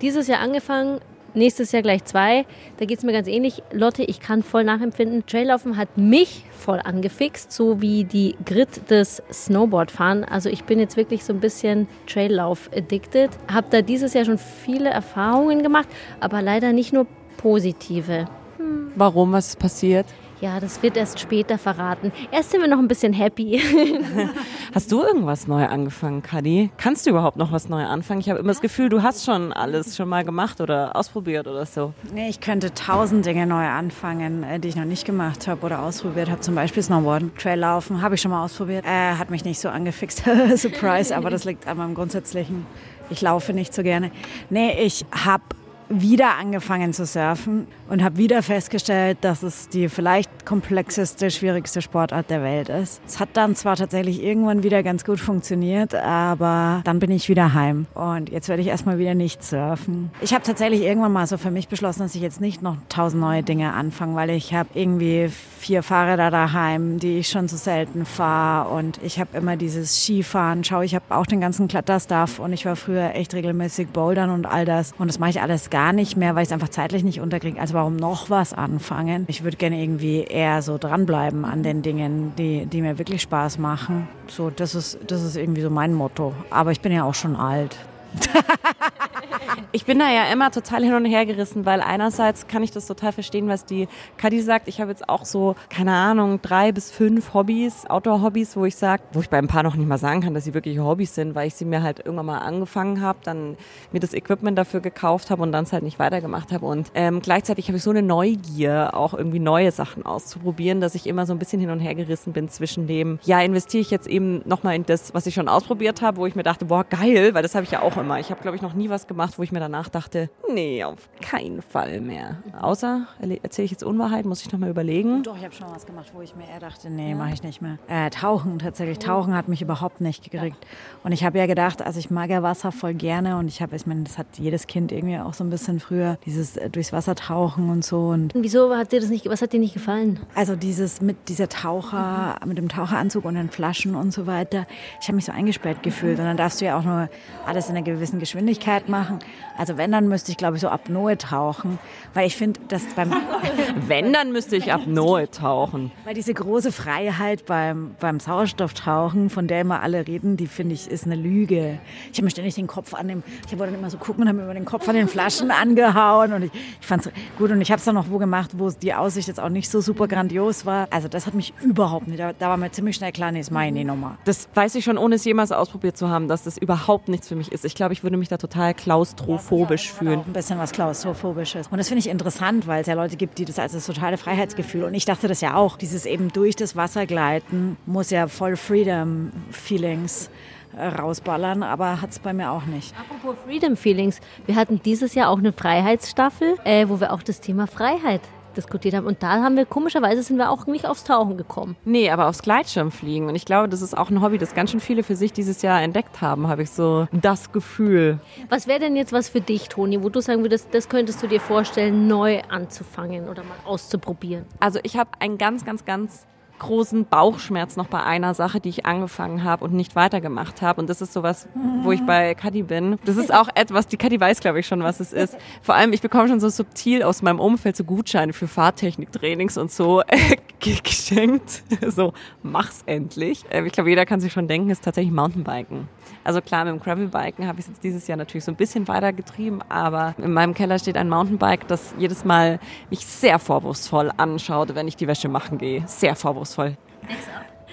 [0.00, 1.00] Dieses Jahr angefangen,
[1.38, 2.44] nächstes Jahr gleich zwei.
[2.76, 3.62] Da geht es mir ganz ähnlich.
[3.72, 5.24] Lotte, ich kann voll nachempfinden.
[5.26, 10.24] Traillaufen hat mich voll angefixt, so wie die Grit des Snowboardfahren.
[10.24, 13.30] Also ich bin jetzt wirklich so ein bisschen Traillauf-addicted.
[13.50, 15.88] Habe da dieses Jahr schon viele Erfahrungen gemacht,
[16.20, 18.26] aber leider nicht nur positive.
[18.58, 18.92] Hm.
[18.96, 19.32] Warum?
[19.32, 20.06] Was ist passiert?
[20.40, 22.12] Ja, das wird erst später verraten.
[22.30, 23.60] Erst sind wir noch ein bisschen happy.
[24.74, 26.70] hast du irgendwas neu angefangen, Kadi?
[26.76, 28.20] Kannst du überhaupt noch was neu anfangen?
[28.20, 31.66] Ich habe immer das Gefühl, du hast schon alles schon mal gemacht oder ausprobiert oder
[31.66, 31.92] so.
[32.14, 35.82] Nee, ich könnte tausend Dinge neu anfangen, äh, die ich noch nicht gemacht habe oder
[35.82, 36.40] ausprobiert habe.
[36.40, 38.84] Zum Beispiel Snowboarden, Traillaufen, habe ich schon mal ausprobiert.
[38.86, 40.22] Äh, hat mich nicht so angefixt.
[40.56, 42.64] Surprise, aber das liegt an meinem grundsätzlichen.
[43.10, 44.12] Ich laufe nicht so gerne.
[44.50, 45.42] Nee, ich habe
[45.88, 52.30] wieder angefangen zu surfen und habe wieder festgestellt, dass es die vielleicht komplexeste, schwierigste Sportart
[52.30, 53.00] der Welt ist.
[53.06, 57.54] Es hat dann zwar tatsächlich irgendwann wieder ganz gut funktioniert, aber dann bin ich wieder
[57.54, 60.10] heim und jetzt werde ich erstmal wieder nicht surfen.
[60.20, 63.20] Ich habe tatsächlich irgendwann mal so für mich beschlossen, dass ich jetzt nicht noch tausend
[63.20, 68.04] neue Dinge anfange, weil ich habe irgendwie vier Fahrräder daheim, die ich schon so selten
[68.04, 70.64] fahre und ich habe immer dieses Skifahren.
[70.64, 74.46] Schau, ich habe auch den ganzen Kletterstuff und ich war früher echt regelmäßig bouldern und
[74.46, 77.04] all das und das mache ich alles gar nicht mehr, weil ich es einfach zeitlich
[77.04, 77.60] nicht unterkriege.
[77.60, 79.24] Also warum noch was anfangen?
[79.28, 83.58] Ich würde gerne irgendwie eher so dranbleiben an den Dingen, die, die mir wirklich Spaß
[83.58, 84.08] machen.
[84.28, 86.34] So, das ist, das ist irgendwie so mein Motto.
[86.50, 87.76] Aber ich bin ja auch schon alt.
[89.72, 92.86] ich bin da ja immer total hin und her gerissen, weil einerseits kann ich das
[92.86, 94.68] total verstehen, was die Kadi sagt.
[94.68, 99.02] Ich habe jetzt auch so, keine Ahnung, drei bis fünf Hobbys, Outdoor-Hobbys, wo ich sage,
[99.12, 101.34] wo ich bei ein paar noch nicht mal sagen kann, dass sie wirklich Hobbys sind,
[101.34, 103.56] weil ich sie mir halt irgendwann mal angefangen habe, dann
[103.92, 106.66] mir das Equipment dafür gekauft habe und dann es halt nicht weitergemacht habe.
[106.66, 111.06] Und ähm, gleichzeitig habe ich so eine Neugier, auch irgendwie neue Sachen auszuprobieren, dass ich
[111.06, 114.06] immer so ein bisschen hin und her gerissen bin zwischen dem, ja, investiere ich jetzt
[114.06, 117.34] eben nochmal in das, was ich schon ausprobiert habe, wo ich mir dachte, boah, geil,
[117.34, 118.07] weil das habe ich ja auch immer.
[118.16, 121.08] Ich habe, glaube ich, noch nie was gemacht, wo ich mir danach dachte, nee, auf
[121.20, 122.38] keinen Fall mehr.
[122.60, 123.06] Außer,
[123.42, 125.22] erzähle ich jetzt Unwahrheit, muss ich nochmal überlegen.
[125.22, 127.16] Doch, ich habe schon was gemacht, wo ich mir eher dachte, nee, ja.
[127.16, 127.78] mache ich nicht mehr.
[127.88, 128.98] Äh, Tauchen tatsächlich.
[128.98, 130.56] Tauchen hat mich überhaupt nicht gekriegt.
[131.04, 133.76] Und ich habe ja gedacht, also ich mag ja Wasser voll gerne und ich habe,
[133.76, 136.92] ich meine, das hat jedes Kind irgendwie auch so ein bisschen früher, dieses äh, durchs
[136.92, 138.08] Wasser tauchen und so.
[138.08, 140.20] Und, und wieso hat dir das nicht, was hat dir nicht gefallen?
[140.34, 142.48] Also dieses mit dieser Taucher, mhm.
[142.48, 144.66] mit dem Taucheranzug und den Flaschen und so weiter.
[145.00, 147.08] Ich habe mich so eingesperrt gefühlt und dann darfst du ja auch nur
[147.46, 149.18] alles in einer gewissen Geschwindigkeit machen.
[149.56, 151.78] Also wenn, dann müsste ich, glaube ich, so Apnoe tauchen.
[152.14, 153.12] Weil ich finde, dass beim...
[153.86, 155.90] wenn, dann müsste ich Apnoe tauchen.
[156.04, 160.88] Weil diese große Freiheit beim, beim Sauerstofftauchen, von der immer alle reden, die finde ich,
[160.88, 161.78] ist eine Lüge.
[162.12, 163.22] Ich habe mir ständig den Kopf an dem...
[163.46, 165.50] Ich wollte dann immer so gucken und habe mir immer den Kopf an den Flaschen
[165.50, 166.32] angehauen.
[166.32, 167.50] Und ich, ich fand es gut.
[167.50, 169.80] Und ich habe es dann noch wo gemacht, wo die Aussicht jetzt auch nicht so
[169.80, 170.86] super grandios war.
[170.90, 172.20] Also das hat mich überhaupt nicht...
[172.20, 174.18] Da, da war mir ziemlich schnell klar, nee, ist meine Nummer.
[174.24, 177.36] Das weiß ich schon, ohne es jemals ausprobiert zu haben, dass das überhaupt nichts für
[177.36, 177.64] mich ist.
[177.64, 180.20] Ich glaube, ich würde mich da total klaustrophobisch ja, fühlen.
[180.26, 181.68] Ein bisschen was klaustrophobisches.
[181.68, 184.18] Und das finde ich interessant, weil es ja Leute gibt, die das als das totale
[184.18, 185.78] Freiheitsgefühl und ich dachte das ja auch.
[185.78, 190.30] Dieses eben durch das Wasser gleiten muss ja voll Freedom Feelings
[190.76, 192.94] äh, rausballern, aber hat es bei mir auch nicht.
[192.98, 197.40] Apropos Freedom Feelings, wir hatten dieses Jahr auch eine Freiheitsstaffel, äh, wo wir auch das
[197.40, 198.20] Thema Freiheit
[198.58, 199.06] diskutiert haben.
[199.06, 201.76] Und da haben wir komischerweise sind wir auch nicht aufs Tauchen gekommen.
[201.84, 203.28] Nee, aber aufs Gleitschirmfliegen.
[203.28, 205.62] Und ich glaube, das ist auch ein Hobby, das ganz schön viele für sich dieses
[205.62, 208.20] Jahr entdeckt haben, habe ich so das Gefühl.
[208.50, 211.26] Was wäre denn jetzt was für dich, Toni, wo du sagen würdest, das könntest du
[211.26, 214.44] dir vorstellen, neu anzufangen oder mal auszuprobieren?
[214.60, 216.26] Also ich habe ein ganz, ganz, ganz
[216.58, 220.80] großen Bauchschmerz noch bei einer Sache, die ich angefangen habe und nicht weitergemacht habe.
[220.80, 221.48] Und das ist sowas,
[221.82, 222.98] wo ich bei Kadi bin.
[223.04, 225.36] Das ist auch etwas, die Kadi weiß, glaube ich, schon, was es ist.
[225.62, 229.70] Vor allem, ich bekomme schon so subtil aus meinem Umfeld so Gutscheine für Fahrtechniktrainings und
[229.70, 230.02] so
[230.60, 231.62] geschenkt.
[231.88, 233.44] So, mach's endlich.
[233.50, 235.88] Ähm, ich glaube, jeder kann sich schon denken, ist tatsächlich Mountainbiken.
[236.24, 238.86] Also klar, mit dem Gravelbiken habe ich es jetzt dieses Jahr natürlich so ein bisschen
[238.88, 242.58] weiter getrieben, aber in meinem Keller steht ein Mountainbike, das jedes Mal
[242.90, 245.84] mich sehr vorwurfsvoll anschaut, wenn ich die Wäsche machen gehe.
[245.86, 246.76] Sehr vorwurfsvoll.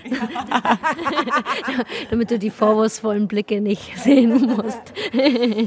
[2.09, 4.93] Damit du die vorwurfsvollen Blicke nicht sehen musst.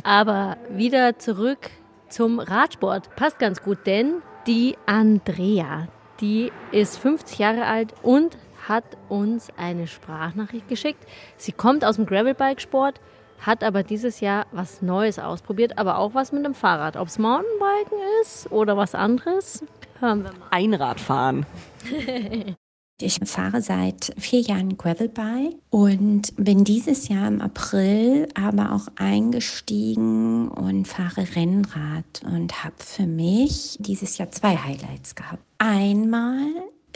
[0.05, 1.71] Aber wieder zurück
[2.09, 3.15] zum Radsport.
[3.17, 5.89] Passt ganz gut, denn die Andrea,
[6.21, 8.37] die ist 50 Jahre alt und
[8.69, 11.05] hat uns eine Sprachnachricht geschickt.
[11.37, 13.01] Sie kommt aus dem Gravelbike-Sport,
[13.41, 16.97] hat aber dieses Jahr was Neues ausprobiert, aber auch was mit dem Fahrrad.
[16.97, 19.65] Ob es Mountainbiken ist oder was anderes,
[20.01, 20.49] hören wir mal.
[20.51, 21.47] Einradfahren.
[23.01, 30.49] Ich fahre seit vier Jahren Gravelbike und bin dieses Jahr im April aber auch eingestiegen
[30.49, 35.45] und fahre Rennrad und habe für mich dieses Jahr zwei Highlights gehabt.
[35.59, 36.49] Einmal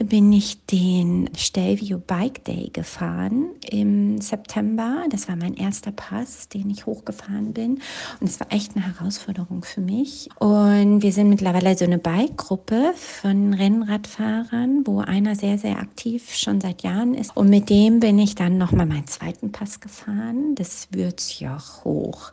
[0.04, 5.04] bin ich den Stelvio Bike Day gefahren im September.
[5.10, 7.80] Das war mein erster Pass, den ich hochgefahren bin.
[8.20, 10.28] Und es war echt eine Herausforderung für mich.
[10.38, 16.60] Und wir sind mittlerweile so eine Bike-Gruppe von Rennradfahrern, wo einer sehr, sehr aktiv schon
[16.60, 17.36] seit Jahren ist.
[17.36, 22.32] Und mit dem bin ich dann nochmal meinen zweiten Pass gefahren, das Würzjoch hoch,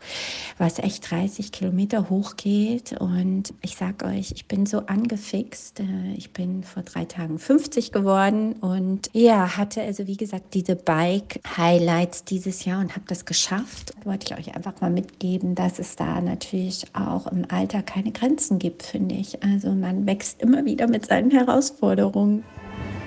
[0.58, 2.94] was echt 30 Kilometer hoch geht.
[2.94, 5.80] Und ich sag euch, ich bin so angefixt.
[5.80, 10.78] Äh, ich bin vor drei Tagen 50 geworden und ja, hatte also wie gesagt diese
[10.78, 13.94] Bike-Highlights dieses Jahr und habe das geschafft.
[14.06, 18.60] Wollte ich euch einfach mal mitgeben, dass es da natürlich auch im Alter keine Grenzen
[18.60, 19.44] gibt, finde ich.
[19.44, 22.46] Also man wächst immer wieder mit seinen Herausforderungen.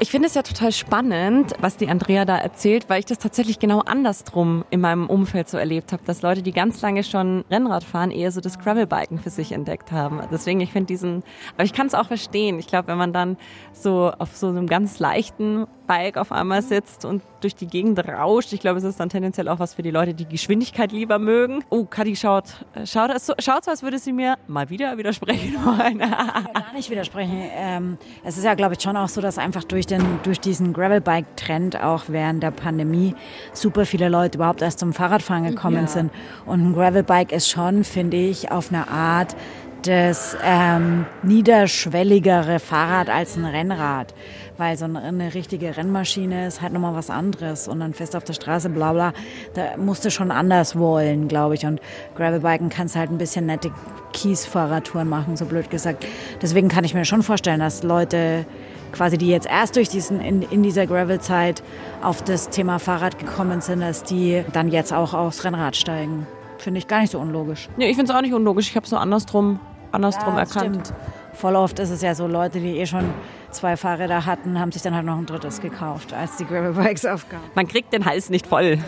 [0.03, 3.61] Ich finde es ja total spannend, was die Andrea da erzählt, weil ich das tatsächlich
[3.61, 7.85] genau andersrum in meinem Umfeld so erlebt habe, dass Leute, die ganz lange schon Rennrad
[7.85, 10.21] fahren, eher so das Gravelbiken für sich entdeckt haben.
[10.33, 11.23] Deswegen, ich finde diesen,
[11.55, 12.59] aber ich kann es auch verstehen.
[12.59, 13.37] Ich glaube, wenn man dann
[13.73, 18.53] so auf so einem ganz leichten Bike auf einmal sitzt und durch die Gegend rauscht.
[18.53, 21.65] Ich glaube, es ist dann tendenziell auch was für die Leute, die Geschwindigkeit lieber mögen.
[21.71, 25.99] Oh, Kadi schaut, schaut, so, schaut so, als würde sie mir mal wieder widersprechen wollen.
[25.99, 27.37] gar nicht widersprechen.
[27.55, 30.73] Ähm, es ist ja, glaube ich, schon auch so, dass einfach durch, den, durch diesen
[30.73, 33.15] Gravelbike-Trend auch während der Pandemie
[33.53, 35.87] super viele Leute überhaupt erst zum Fahrradfahren gekommen ja.
[35.87, 36.11] sind.
[36.47, 39.37] Und ein Gravelbike ist schon, finde ich, auf eine Art
[39.83, 44.15] das ähm, niederschwelligere Fahrrad als ein Rennrad
[44.63, 48.35] weil so eine richtige Rennmaschine ist halt nochmal was anderes und dann fest auf der
[48.35, 49.13] Straße, bla bla,
[49.55, 51.67] da musst du schon anders wollen, glaube ich.
[51.67, 51.81] Und
[52.15, 53.73] Gravelbiken kannst halt ein bisschen nette
[54.13, 56.07] Kiesfahrradtouren machen, so blöd gesagt.
[56.41, 58.45] Deswegen kann ich mir schon vorstellen, dass Leute
[58.93, 61.63] quasi, die jetzt erst durch diesen, in, in dieser Gravel-Zeit
[62.03, 66.27] auf das Thema Fahrrad gekommen sind, dass die dann jetzt auch aufs Rennrad steigen.
[66.59, 67.69] Finde ich gar nicht so unlogisch.
[67.77, 68.69] Nee, ich finde es auch nicht unlogisch.
[68.69, 69.59] Ich habe es nur andersrum,
[69.91, 70.87] andersrum ja, erkannt.
[70.87, 70.95] Stimmt.
[71.35, 73.11] Voll oft ist es ja so, Leute, die eh schon
[73.51, 77.47] zwei Fahrräder hatten, haben sich dann halt noch ein drittes gekauft, als die Gravelbikes aufkamen.
[77.55, 78.79] Man kriegt den Hals nicht voll.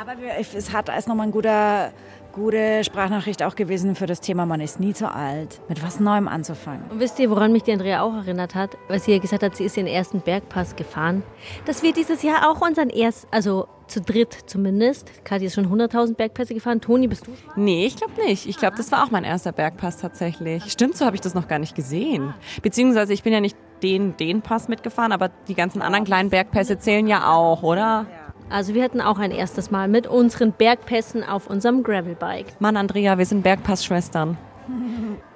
[0.00, 0.12] Aber
[0.50, 1.92] es hat als nochmal ein guter
[2.32, 6.28] gute Sprachnachricht auch gewesen für das Thema, man ist nie zu alt, mit was Neuem
[6.28, 6.90] anzufangen.
[6.90, 8.76] Und wisst ihr, woran mich die Andrea auch erinnert hat?
[8.88, 11.22] Weil sie ja gesagt hat, sie ist den ersten Bergpass gefahren.
[11.66, 15.24] Dass wir dieses Jahr auch unseren ersten, also zu dritt zumindest.
[15.24, 16.80] Kathi ist schon 100.000 Bergpässe gefahren.
[16.80, 17.32] Toni, bist du?
[17.56, 18.48] Nee, ich glaube nicht.
[18.48, 20.64] Ich glaube, das war auch mein erster Bergpass tatsächlich.
[20.72, 22.32] Stimmt, so habe ich das noch gar nicht gesehen.
[22.62, 26.78] Beziehungsweise ich bin ja nicht den, den Pass mitgefahren, aber die ganzen anderen kleinen Bergpässe
[26.78, 28.06] zählen ja auch, oder?
[28.08, 28.21] Ja.
[28.52, 32.60] Also wir hatten auch ein erstes Mal mit unseren Bergpässen auf unserem Gravelbike.
[32.60, 34.36] Mann, Andrea, wir sind Bergpass-Schwestern.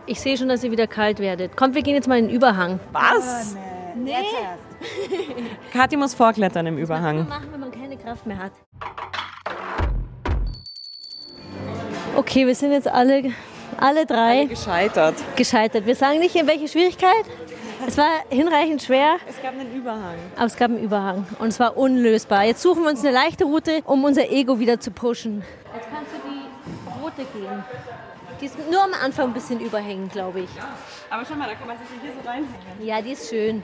[0.05, 1.57] Ich sehe schon, dass ihr wieder kalt werdet.
[1.57, 2.79] Kommt, wir gehen jetzt mal in den Überhang.
[2.93, 3.57] Was?
[3.57, 4.11] Oh, nee.
[4.11, 5.47] nee.
[5.73, 7.21] Kathi muss vorklettern im Überhang.
[7.21, 8.53] Das machen, wenn man keine Kraft mehr hat.
[12.17, 13.33] Okay, wir sind jetzt alle,
[13.79, 15.15] alle drei alle gescheitert.
[15.37, 15.87] Gescheitert.
[15.87, 17.25] Wir sagen nicht, in welche Schwierigkeit.
[17.87, 19.19] Es war hinreichend schwer.
[19.29, 20.17] Es gab einen Überhang.
[20.35, 22.45] Aber es gab einen Überhang und es war unlösbar.
[22.45, 25.45] Jetzt suchen wir uns eine leichte Route, um unser Ego wieder zu pushen.
[25.73, 27.65] Jetzt kannst du die Route gehen.
[28.41, 30.51] Die ist nur am Anfang ein bisschen überhängend, glaube ich.
[31.11, 32.85] Aber schau mal, da kann man sich hier so reinhängen.
[32.85, 33.63] Ja, die ist schön.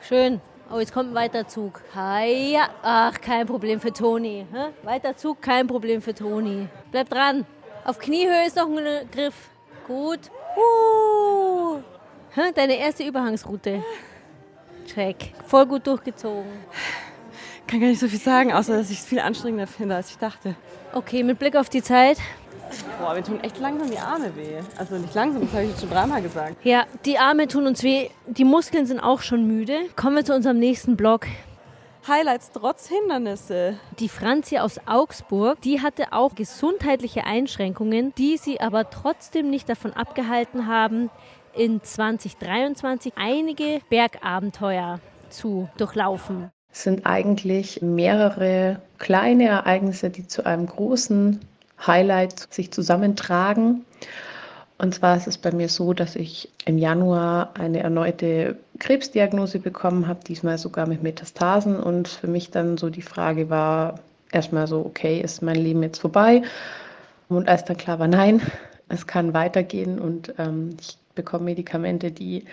[0.00, 0.40] Schön.
[0.70, 1.80] Oh, jetzt kommt ein weiter Zug.
[1.94, 4.44] Ja, ach, kein Problem für Toni.
[4.82, 6.66] Weiter Zug, kein Problem für Toni.
[6.90, 7.46] Bleib dran.
[7.84, 9.34] Auf Kniehöhe ist noch ein Griff.
[9.86, 10.18] Gut.
[10.56, 11.95] Uh.
[12.54, 13.82] Deine erste Überhangsroute.
[14.86, 15.32] Check.
[15.46, 16.50] Voll gut durchgezogen.
[17.66, 20.18] Kann gar nicht so viel sagen, außer dass ich es viel anstrengender finde, als ich
[20.18, 20.54] dachte.
[20.92, 22.18] Okay, mit Blick auf die Zeit.
[23.00, 24.60] Boah, mir tun echt langsam die Arme weh.
[24.76, 26.56] Also nicht langsam, das habe ich jetzt schon dreimal gesagt.
[26.62, 28.10] Ja, die Arme tun uns weh.
[28.26, 29.86] Die Muskeln sind auch schon müde.
[29.96, 31.26] Kommen wir zu unserem nächsten Block.
[32.06, 33.78] Highlights trotz Hindernisse.
[33.98, 39.92] Die Franzi aus Augsburg, die hatte auch gesundheitliche Einschränkungen, die sie aber trotzdem nicht davon
[39.92, 41.10] abgehalten haben,
[41.56, 46.50] in 2023 einige Bergabenteuer zu durchlaufen.
[46.72, 51.40] Es sind eigentlich mehrere kleine Ereignisse, die zu einem großen
[51.86, 53.84] Highlight sich zusammentragen.
[54.78, 60.06] Und zwar ist es bei mir so, dass ich im Januar eine erneute Krebsdiagnose bekommen
[60.06, 61.80] habe, diesmal sogar mit Metastasen.
[61.80, 66.00] Und für mich dann so die Frage war erstmal so, okay, ist mein Leben jetzt
[66.00, 66.42] vorbei?
[67.28, 68.42] Und als dann klar war, nein,
[68.88, 72.44] es kann weitergehen und ähm, ich bekomme Medikamente, die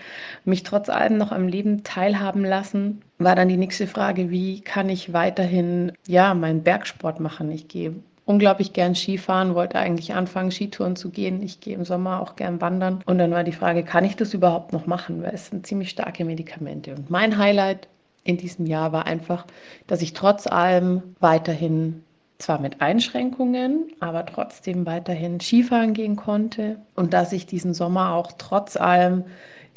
[0.44, 4.88] mich trotz allem noch am Leben teilhaben lassen, war dann die nächste Frage, wie kann
[4.88, 7.52] ich weiterhin ja meinen Bergsport machen?
[7.52, 11.42] Ich gehe unglaublich gern Skifahren, wollte eigentlich anfangen, Skitouren zu gehen.
[11.42, 13.00] Ich gehe im Sommer auch gern wandern.
[13.06, 15.22] Und dann war die Frage, kann ich das überhaupt noch machen?
[15.22, 16.94] Weil es sind ziemlich starke Medikamente.
[16.94, 17.88] Und mein Highlight
[18.24, 19.46] in diesem Jahr war einfach,
[19.86, 22.02] dass ich trotz allem weiterhin
[22.44, 28.32] zwar mit Einschränkungen, aber trotzdem weiterhin Skifahren gehen konnte und dass ich diesen Sommer auch
[28.36, 29.24] trotz allem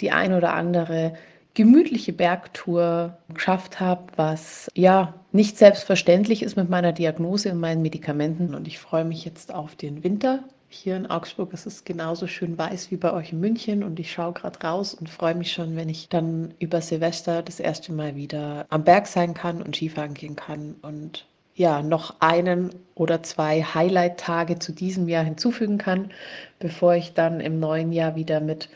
[0.02, 1.14] die ein oder andere
[1.54, 8.54] gemütliche Bergtour geschafft habe, was ja nicht selbstverständlich ist mit meiner Diagnose und meinen Medikamenten.
[8.54, 10.44] Und ich freue mich jetzt auf den Winter.
[10.70, 14.12] Hier in Augsburg ist es genauso schön weiß wie bei euch in München und ich
[14.12, 18.16] schaue gerade raus und freue mich schon, wenn ich dann über Silvester das erste Mal
[18.16, 21.26] wieder am Berg sein kann und Skifahren gehen kann und
[21.58, 26.12] ja, noch einen oder zwei Highlight-Tage zu diesem Jahr hinzufügen kann,
[26.60, 28.70] bevor ich dann im neuen Jahr wieder mit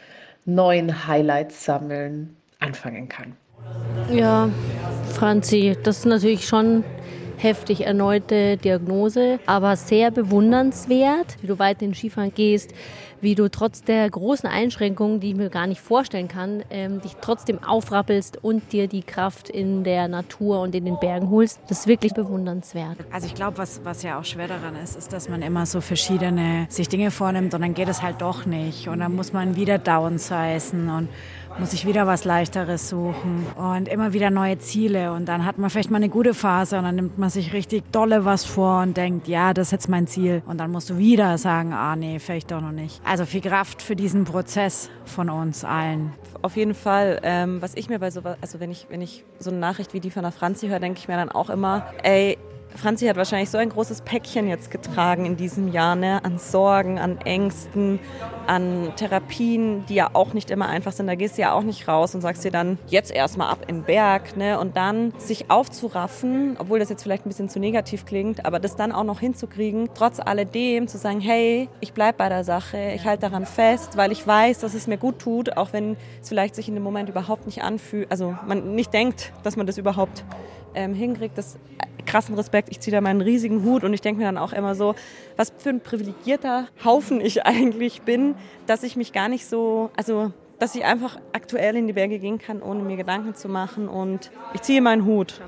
[0.45, 3.37] neuen Highlights sammeln anfangen kann.
[4.11, 4.49] Ja,
[5.13, 6.83] Franzi, das ist natürlich schon
[7.41, 12.73] heftig erneute Diagnose, aber sehr bewundernswert, wie du weiter in Skifahren gehst,
[13.21, 17.15] wie du trotz der großen Einschränkungen, die ich mir gar nicht vorstellen kann, ähm, dich
[17.21, 21.59] trotzdem aufrappelst und dir die Kraft in der Natur und in den Bergen holst.
[21.67, 22.97] Das ist wirklich bewundernswert.
[23.11, 25.81] Also ich glaube, was, was ja auch schwer daran ist, ist, dass man immer so
[25.81, 29.55] verschiedene sich Dinge vornimmt und dann geht es halt doch nicht und dann muss man
[29.55, 31.09] wieder downsizen und
[31.59, 35.13] muss ich wieder was Leichteres suchen und immer wieder neue Ziele.
[35.13, 37.91] Und dann hat man vielleicht mal eine gute Phase und dann nimmt man sich richtig
[37.91, 40.41] dolle was vor und denkt, ja, das ist jetzt mein Ziel.
[40.45, 43.01] Und dann musst du wieder sagen, ah nee, vielleicht doch noch nicht.
[43.05, 46.13] Also viel Kraft für diesen Prozess von uns allen.
[46.41, 47.19] Auf jeden Fall.
[47.23, 49.99] Ähm, was ich mir bei so, also wenn ich, wenn ich so eine Nachricht wie
[49.99, 52.37] die von der Franzi höre, denke ich mir dann auch immer, ey,
[52.75, 56.23] Franzi hat wahrscheinlich so ein großes Päckchen jetzt getragen in diesem Jahr, ne?
[56.23, 57.99] an Sorgen, an Ängsten,
[58.47, 61.07] an Therapien, die ja auch nicht immer einfach sind.
[61.07, 63.83] Da gehst du ja auch nicht raus und sagst dir dann jetzt erstmal ab den
[63.83, 64.59] Berg ne?
[64.59, 68.75] und dann sich aufzuraffen, obwohl das jetzt vielleicht ein bisschen zu negativ klingt, aber das
[68.75, 73.05] dann auch noch hinzukriegen, trotz alledem zu sagen, hey, ich bleibe bei der Sache, ich
[73.05, 76.55] halte daran fest, weil ich weiß, dass es mir gut tut, auch wenn es vielleicht
[76.55, 80.23] sich in dem Moment überhaupt nicht anfühlt, also man nicht denkt, dass man das überhaupt
[80.75, 81.57] ähm, hinkriegt, das
[82.05, 82.69] krassen Respekt.
[82.69, 84.95] Ich ziehe da meinen riesigen Hut und ich denke mir dann auch immer so,
[85.37, 88.35] was für ein privilegierter Haufen ich eigentlich bin,
[88.67, 92.37] dass ich mich gar nicht so, also dass ich einfach aktuell in die Berge gehen
[92.37, 95.41] kann, ohne mir Gedanken zu machen und ich ziehe meinen Hut.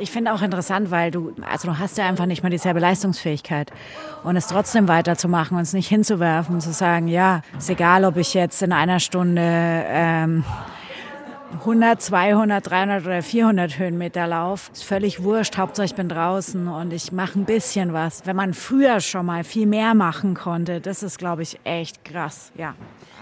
[0.00, 3.72] Ich finde auch interessant, weil du, also du hast ja einfach nicht mehr dieselbe Leistungsfähigkeit.
[4.22, 8.32] Und es trotzdem weiterzumachen und es nicht hinzuwerfen, zu sagen, ja, ist egal, ob ich
[8.32, 10.44] jetzt in einer Stunde ähm,
[11.52, 14.70] 100, 200, 300 oder 400 Höhenmeter lauf.
[14.72, 15.56] Ist völlig wurscht.
[15.56, 18.26] Hauptsache ich bin draußen und ich mache ein bisschen was.
[18.26, 22.52] Wenn man früher schon mal viel mehr machen konnte, das ist, glaube ich, echt krass.
[22.56, 22.74] Ja.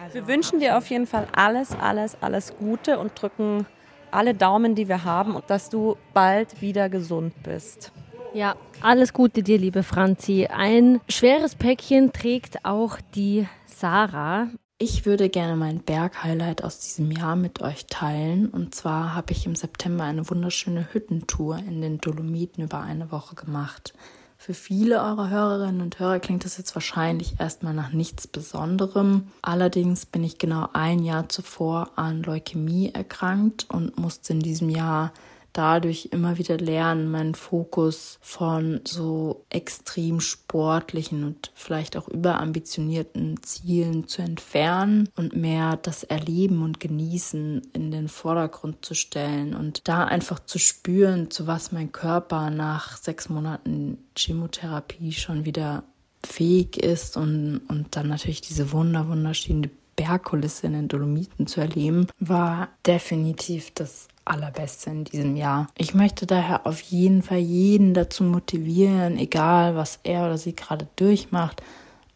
[0.03, 0.15] Also.
[0.15, 3.67] Wir wünschen dir auf jeden Fall alles, alles, alles Gute und drücken
[4.11, 7.93] alle Daumen, die wir haben und dass du bald wieder gesund bist.
[8.35, 10.47] Ja, alles Gute dir, liebe Franzi.
[10.47, 14.49] Ein schweres Päckchen trägt auch die Sarah.
[14.79, 18.51] Ich würde gerne mein Berghighlight aus diesem Jahr mit euch teilen.
[18.51, 23.35] Und zwar habe ich im September eine wunderschöne Hüttentour in den Dolomiten über eine Woche
[23.37, 23.95] gemacht.
[24.37, 29.29] Für viele eurer Hörerinnen und Hörer klingt das jetzt wahrscheinlich erstmal nach nichts Besonderem.
[29.41, 35.11] Allerdings bin ich genau ein Jahr zuvor an Leukämie erkrankt und musste in diesem Jahr
[35.57, 44.07] dadurch immer wieder lernen, meinen Fokus von so extrem sportlichen und vielleicht auch überambitionierten Zielen
[44.07, 50.05] zu entfernen und mehr das Erleben und Genießen in den Vordergrund zu stellen und da
[50.05, 55.85] einfach zu spüren, zu was mein Körper nach sechs Monaten Chemotherapie schon wieder
[56.25, 62.07] fähig ist und, und dann natürlich diese wunder, wunderschöne Bergkulisse in den Dolomiten zu erleben,
[62.19, 65.69] war definitiv das Allerbeste in diesem Jahr.
[65.77, 70.87] Ich möchte daher auf jeden Fall jeden dazu motivieren, egal was er oder sie gerade
[70.97, 71.63] durchmacht,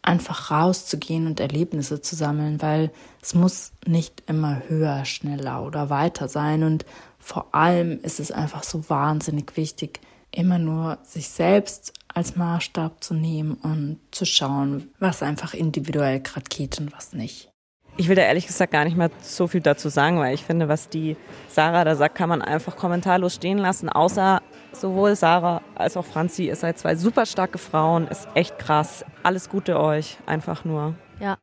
[0.01, 6.27] einfach rauszugehen und Erlebnisse zu sammeln, weil es muss nicht immer höher, schneller oder weiter
[6.27, 6.85] sein und
[7.19, 9.99] vor allem ist es einfach so wahnsinnig wichtig,
[10.31, 16.45] immer nur sich selbst als Maßstab zu nehmen und zu schauen, was einfach individuell gerade
[16.49, 17.50] geht und was nicht.
[18.01, 20.67] Ich will da ehrlich gesagt gar nicht mehr so viel dazu sagen, weil ich finde,
[20.67, 21.15] was die
[21.49, 23.89] Sarah da sagt, kann man einfach kommentarlos stehen lassen.
[23.89, 24.41] Außer
[24.73, 29.05] sowohl Sarah als auch Franzi, ihr seid zwei super starke Frauen, ist echt krass.
[29.21, 30.95] Alles Gute euch, einfach nur.
[31.19, 31.37] Ja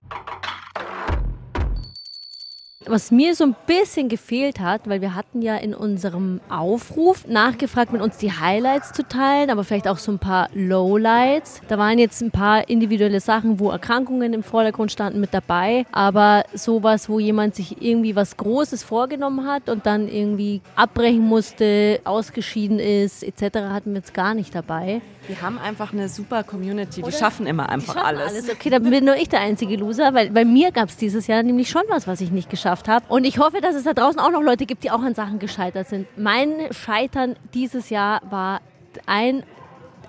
[2.87, 7.93] was mir so ein bisschen gefehlt hat, weil wir hatten ja in unserem Aufruf nachgefragt,
[7.93, 11.61] mit uns die Highlights zu teilen, aber vielleicht auch so ein paar Lowlights.
[11.69, 16.45] Da waren jetzt ein paar individuelle Sachen, wo Erkrankungen im Vordergrund standen mit dabei, aber
[16.55, 22.79] sowas, wo jemand sich irgendwie was Großes vorgenommen hat und dann irgendwie abbrechen musste, ausgeschieden
[22.79, 25.01] ist, etc., hatten wir jetzt gar nicht dabei.
[25.29, 28.33] Wir haben einfach eine super Community, die schaffen immer einfach schaffen alles.
[28.33, 28.51] alles.
[28.51, 31.43] Okay, dann bin nur ich der einzige Loser, weil bei mir gab es dieses Jahr
[31.43, 33.05] nämlich schon was, was ich nicht geschafft habe.
[33.09, 35.38] Und ich hoffe, dass es da draußen auch noch Leute gibt, die auch an Sachen
[35.38, 36.07] gescheitert sind.
[36.17, 38.62] Mein Scheitern dieses Jahr war
[39.05, 39.43] ein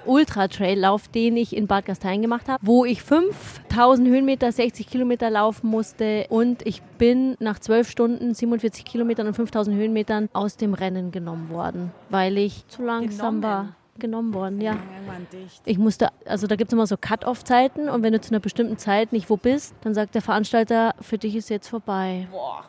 [0.06, 5.68] Ultra-Trail-Lauf, den ich in Bad Gastein gemacht habe, wo ich 5000 Höhenmeter, 60 Kilometer laufen
[5.68, 11.12] musste und ich bin nach 12 Stunden, 47 Kilometern und 5000 Höhenmetern aus dem Rennen
[11.12, 13.44] genommen worden, weil ich zu langsam genommen.
[13.44, 14.78] war genommen worden, ja.
[15.66, 18.78] Ich musste, also da gibt es immer so Cut-Off-Zeiten und wenn du zu einer bestimmten
[18.78, 22.28] Zeit nicht wo bist, dann sagt der Veranstalter, für dich ist jetzt vorbei.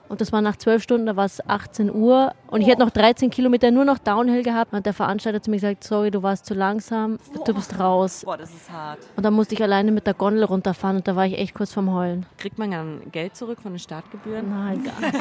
[0.08, 2.90] Und das war nach zwölf Stunden, da war es 18 Uhr und ich hätte noch
[2.90, 4.72] 13 Kilometer nur noch Downhill gehabt.
[4.72, 8.22] Und hat der Veranstalter zu mir gesagt, sorry, du warst zu langsam, du bist raus.
[8.24, 8.98] Boah, das ist hart.
[9.16, 11.72] Und dann musste ich alleine mit der Gondel runterfahren und da war ich echt kurz
[11.72, 12.26] vorm Heulen.
[12.38, 14.50] Kriegt man dann Geld zurück von den Startgebühren?
[14.50, 15.14] Nein, gar nicht.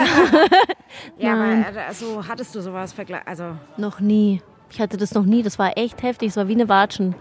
[1.17, 1.65] ja, Nein.
[1.69, 3.27] aber also hattest du sowas vergleichen?
[3.27, 4.41] Also noch nie.
[4.71, 5.43] Ich hatte das noch nie.
[5.43, 6.29] Das war echt heftig.
[6.29, 7.15] Es war wie eine Watschen.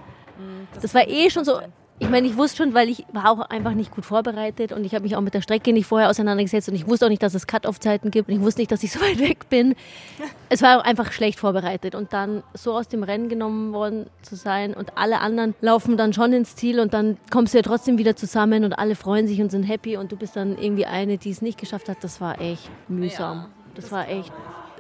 [0.73, 1.61] Das, das war eh schon so.
[2.01, 4.95] Ich meine, ich wusste schon, weil ich war auch einfach nicht gut vorbereitet und ich
[4.95, 7.35] habe mich auch mit der Strecke nicht vorher auseinandergesetzt und ich wusste auch nicht, dass
[7.35, 9.75] es Cut-Off-Zeiten gibt und ich wusste nicht, dass ich so weit weg bin.
[10.51, 14.35] Es war auch einfach schlecht vorbereitet und dann so aus dem Rennen genommen worden zu
[14.35, 17.99] sein und alle anderen laufen dann schon ins Ziel und dann kommst du ja trotzdem
[17.99, 21.19] wieder zusammen und alle freuen sich und sind happy und du bist dann irgendwie eine,
[21.19, 21.99] die es nicht geschafft hat.
[22.03, 23.47] Das war echt mühsam.
[23.75, 24.33] Das war echt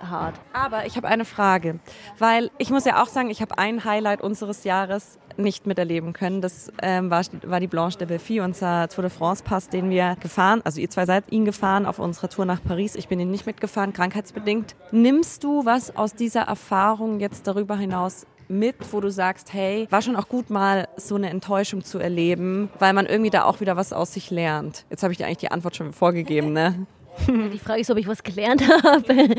[0.02, 0.34] hart.
[0.52, 1.78] Aber ich habe eine Frage,
[2.18, 6.40] weil ich muss ja auch sagen, ich habe ein Highlight unseres Jahres nicht miterleben können.
[6.40, 10.16] Das ähm, war, war die Blanche de Belfi, unser Tour de France Pass, den wir
[10.20, 12.96] gefahren, also ihr zwei seid ihn gefahren auf unserer Tour nach Paris.
[12.96, 14.74] Ich bin ihn nicht mitgefahren, krankheitsbedingt.
[14.90, 20.02] Nimmst du was aus dieser Erfahrung jetzt darüber hinaus mit, wo du sagst, hey, war
[20.02, 23.76] schon auch gut mal so eine Enttäuschung zu erleben, weil man irgendwie da auch wieder
[23.76, 24.86] was aus sich lernt.
[24.90, 26.86] Jetzt habe ich dir eigentlich die Antwort schon vorgegeben, ne?
[27.52, 29.28] Die Frage ist, ob ich was gelernt habe.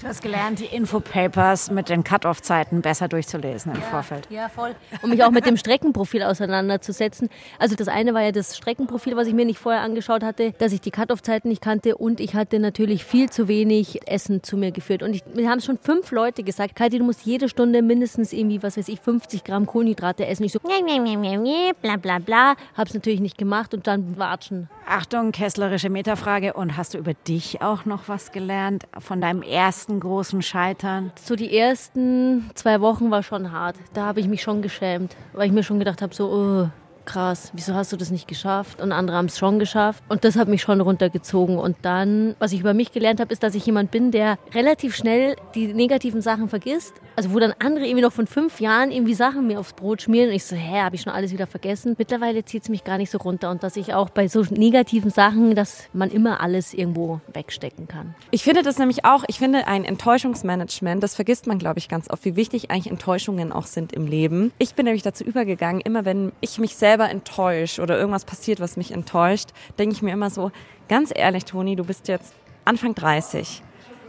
[0.00, 4.26] Du hast gelernt, die Infopapers mit den Cut-Off-Zeiten besser durchzulesen im ja, Vorfeld.
[4.28, 4.74] Ja, voll.
[5.02, 7.30] Um mich auch mit dem Streckenprofil auseinanderzusetzen.
[7.58, 10.72] Also das eine war ja das Streckenprofil, was ich mir nicht vorher angeschaut hatte, dass
[10.72, 14.72] ich die Cut-Off-Zeiten nicht kannte und ich hatte natürlich viel zu wenig Essen zu mir
[14.72, 15.02] geführt.
[15.02, 18.62] Und ich, mir haben schon fünf Leute gesagt, Kathi, du musst jede Stunde mindestens irgendwie,
[18.62, 20.44] was weiß ich, 50 Gramm Kohlenhydrate essen.
[20.44, 22.54] Ich so, bla bla bla.
[22.76, 24.68] Hab's natürlich nicht gemacht und dann watschen.
[24.86, 26.52] Achtung, kesslerische Metafrage.
[26.52, 31.12] Und hast du über dich auch noch was gelernt von deinem ersten großen Scheitern?
[31.22, 33.76] So die ersten zwei Wochen war schon hart.
[33.92, 36.70] Da habe ich mich schon geschämt, weil ich mir schon gedacht habe, so, oh,
[37.04, 38.80] krass, wieso hast du das nicht geschafft?
[38.80, 40.02] Und andere haben es schon geschafft.
[40.08, 41.58] Und das hat mich schon runtergezogen.
[41.58, 44.96] Und dann, was ich über mich gelernt habe, ist, dass ich jemand bin, der relativ
[44.96, 46.94] schnell die negativen Sachen vergisst.
[47.16, 50.30] Also wo dann andere irgendwie noch von fünf Jahren irgendwie Sachen mir aufs Brot schmieren
[50.30, 51.94] und ich so, hä, habe ich schon alles wieder vergessen.
[51.96, 55.10] Mittlerweile zieht es mich gar nicht so runter und dass ich auch bei so negativen
[55.10, 58.14] Sachen, dass man immer alles irgendwo wegstecken kann.
[58.32, 62.10] Ich finde das nämlich auch, ich finde ein Enttäuschungsmanagement, das vergisst man, glaube ich, ganz
[62.10, 64.52] oft, wie wichtig eigentlich Enttäuschungen auch sind im Leben.
[64.58, 68.60] Ich bin nämlich dazu übergegangen, immer wenn ich mich selbst selber enttäuscht oder irgendwas passiert,
[68.60, 69.48] was mich enttäuscht,
[69.80, 70.52] denke ich mir immer so,
[70.88, 72.34] ganz ehrlich, Toni, du bist jetzt
[72.64, 73.62] Anfang 30.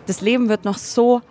[0.05, 1.21] Das Leben wird noch so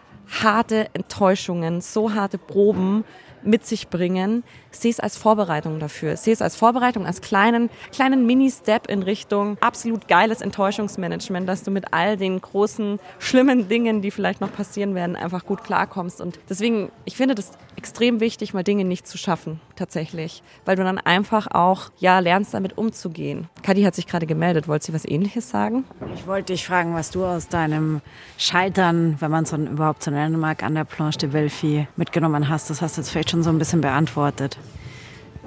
[0.42, 3.04] harte Enttäuschungen, so harte Proben
[3.44, 4.42] mit sich bringen,
[4.72, 6.16] sehe es als Vorbereitung dafür.
[6.16, 11.70] Sehe es als Vorbereitung, als kleinen, kleinen Mini-Step in Richtung absolut geiles Enttäuschungsmanagement, dass du
[11.70, 16.20] mit all den großen, schlimmen Dingen, die vielleicht noch passieren werden, einfach gut klarkommst.
[16.20, 17.52] Und deswegen, ich finde das
[17.84, 20.42] extrem wichtig, mal Dinge nicht zu schaffen, tatsächlich.
[20.64, 23.50] Weil du dann einfach auch, ja, lernst damit umzugehen.
[23.62, 24.68] Kadi hat sich gerade gemeldet.
[24.68, 25.84] Wollt sie was ähnliches sagen?
[26.14, 28.00] Ich wollte dich fragen, was du aus deinem
[28.38, 32.70] Scheitern, wenn man es überhaupt so nennen mag, an der Planche de Belfi mitgenommen hast.
[32.70, 34.56] Das hast du jetzt vielleicht schon so ein bisschen beantwortet.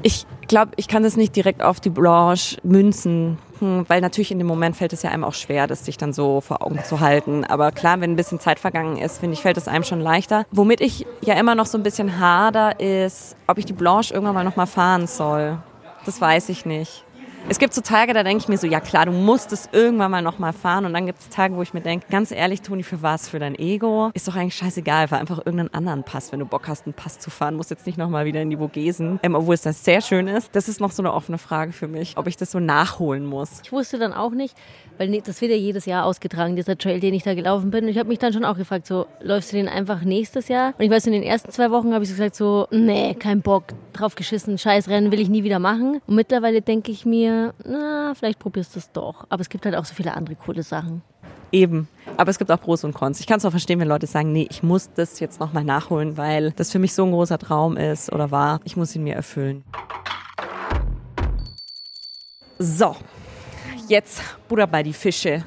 [0.03, 4.37] Ich glaube, ich kann das nicht direkt auf die Blanche münzen, hm, weil natürlich in
[4.37, 6.99] dem Moment fällt es ja einem auch schwer, das sich dann so vor Augen zu
[6.99, 7.43] halten.
[7.43, 10.45] Aber klar, wenn ein bisschen Zeit vergangen ist, finde ich, fällt es einem schon leichter.
[10.51, 14.35] Womit ich ja immer noch so ein bisschen hader, ist, ob ich die Blanche irgendwann
[14.35, 15.57] mal nochmal fahren soll.
[16.05, 17.03] Das weiß ich nicht.
[17.49, 20.11] Es gibt so Tage, da denke ich mir so, ja klar, du musst es irgendwann
[20.11, 20.85] mal nochmal fahren.
[20.85, 23.29] Und dann gibt es Tage, wo ich mir denke, ganz ehrlich, Toni, für was?
[23.29, 24.11] Für dein Ego?
[24.13, 27.19] Ist doch eigentlich scheißegal, fahr einfach irgendeinen anderen Pass, wenn du Bock hast, einen Pass
[27.19, 27.55] zu fahren.
[27.55, 30.49] Musst jetzt nicht nochmal wieder in die Vogesen, ähm, obwohl es das sehr schön ist.
[30.55, 33.61] Das ist noch so eine offene Frage für mich, ob ich das so nachholen muss.
[33.63, 34.55] Ich wusste dann auch nicht,
[34.97, 37.85] weil das wird ja jedes Jahr ausgetragen, dieser Trail, den ich da gelaufen bin.
[37.85, 40.73] Und ich habe mich dann schon auch gefragt, so, läufst du den einfach nächstes Jahr?
[40.77, 43.41] Und ich weiß, in den ersten zwei Wochen habe ich so gesagt, so, nee, kein
[43.41, 46.01] Bock, drauf geschissen, scheiß Rennen will ich nie wieder machen.
[46.07, 49.25] Und mittlerweile denke ich mir, na, vielleicht probierst du es doch.
[49.29, 51.01] Aber es gibt halt auch so viele andere coole Sachen.
[51.51, 51.87] Eben.
[52.17, 53.19] Aber es gibt auch Pros und Cons.
[53.19, 56.17] Ich kann es auch verstehen, wenn Leute sagen, nee, ich muss das jetzt nochmal nachholen,
[56.17, 58.59] weil das für mich so ein großer Traum ist oder war.
[58.65, 59.63] Ich muss ihn mir erfüllen.
[62.59, 62.95] So,
[63.89, 65.43] jetzt Buddha bei die Fische.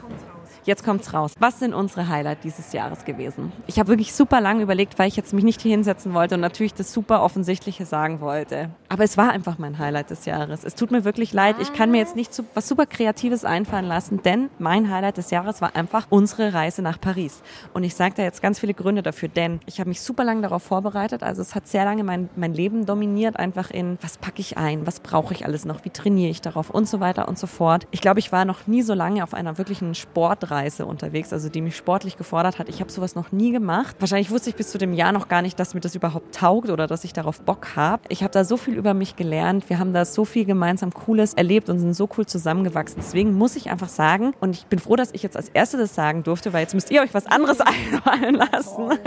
[0.64, 1.32] Jetzt kommt's raus.
[1.38, 3.52] Was sind unsere Highlights dieses Jahres gewesen?
[3.66, 6.42] Ich habe wirklich super lange überlegt, weil ich jetzt mich nicht hier hinsetzen wollte und
[6.42, 8.70] natürlich das super Offensichtliche sagen wollte.
[8.88, 10.64] Aber es war einfach mein Highlight des Jahres.
[10.64, 11.56] Es tut mir wirklich leid.
[11.60, 15.30] Ich kann mir jetzt nicht so, was super Kreatives einfallen lassen, denn mein Highlight des
[15.30, 17.42] Jahres war einfach unsere Reise nach Paris.
[17.72, 20.42] Und ich sage da jetzt ganz viele Gründe dafür, denn ich habe mich super lange
[20.42, 21.22] darauf vorbereitet.
[21.22, 24.86] Also es hat sehr lange mein, mein Leben dominiert, einfach in, was packe ich ein,
[24.86, 27.86] was brauche ich alles noch, wie trainiere ich darauf und so weiter und so fort.
[27.92, 30.50] Ich glaube, ich war noch nie so lange auf einer wirklichen Sportreise
[30.86, 32.68] unterwegs, also die mich sportlich gefordert hat.
[32.68, 33.96] Ich habe sowas noch nie gemacht.
[33.98, 36.70] Wahrscheinlich wusste ich bis zu dem Jahr noch gar nicht, dass mir das überhaupt taugt
[36.70, 38.02] oder dass ich darauf Bock habe.
[38.08, 39.68] Ich habe da so viel über mich gelernt.
[39.68, 42.96] Wir haben da so viel gemeinsam Cooles erlebt und sind so cool zusammengewachsen.
[42.98, 45.94] Deswegen muss ich einfach sagen, und ich bin froh, dass ich jetzt als Erste das
[45.94, 48.98] sagen durfte, weil jetzt müsst ihr euch was anderes einfallen lassen.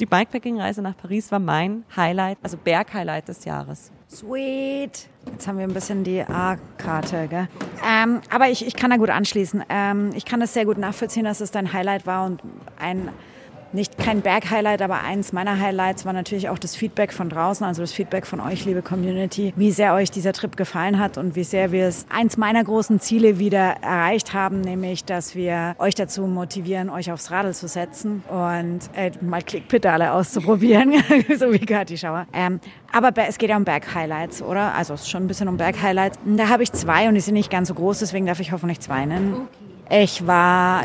[0.00, 3.92] Die Bikepacking-Reise nach Paris war mein Highlight, also Berg-Highlight des Jahres.
[4.10, 5.06] Sweet.
[5.30, 7.48] Jetzt haben wir ein bisschen die A-Karte, gell?
[7.86, 9.62] Ähm, aber ich, ich kann da gut anschließen.
[9.68, 12.40] Ähm, ich kann es sehr gut nachvollziehen, dass es dein Highlight war und
[12.78, 13.10] ein
[13.72, 17.82] nicht kein Berg-Highlight, aber eins meiner Highlights war natürlich auch das Feedback von draußen, also
[17.82, 21.44] das Feedback von euch, liebe Community, wie sehr euch dieser Trip gefallen hat und wie
[21.44, 26.26] sehr wir es eins meiner großen Ziele wieder erreicht haben, nämlich, dass wir euch dazu
[26.26, 30.94] motivieren, euch aufs Radl zu setzen und äh, mal Klickpedale auszuprobieren,
[31.38, 32.26] so wie Kathi Schauer.
[32.32, 32.60] Ähm,
[32.92, 34.74] aber es geht ja um Berg-Highlights, oder?
[34.74, 36.18] Also es ist schon ein bisschen um Berg-Highlights.
[36.24, 38.80] Da habe ich zwei und die sind nicht ganz so groß, deswegen darf ich hoffentlich
[38.80, 39.34] zwei nennen.
[39.34, 39.67] Okay.
[39.90, 40.84] Ich war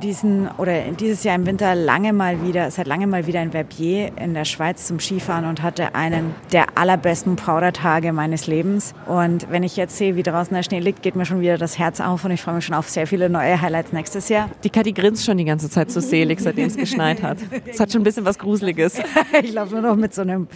[0.00, 4.12] diesen oder dieses Jahr im Winter lange mal wieder, seit lange mal wieder in Verbier
[4.16, 8.94] in der Schweiz zum Skifahren und hatte einen der allerbesten Powdertage meines Lebens.
[9.06, 11.80] Und wenn ich jetzt sehe, wie draußen der Schnee liegt, geht mir schon wieder das
[11.80, 14.48] Herz auf und ich freue mich schon auf sehr viele neue Highlights nächstes Jahr.
[14.62, 17.38] Die Kathi grinst schon die ganze Zeit so selig, seitdem es geschneit hat.
[17.66, 19.00] Es hat schon ein bisschen was Gruseliges.
[19.42, 20.46] ich laufe nur noch mit so einem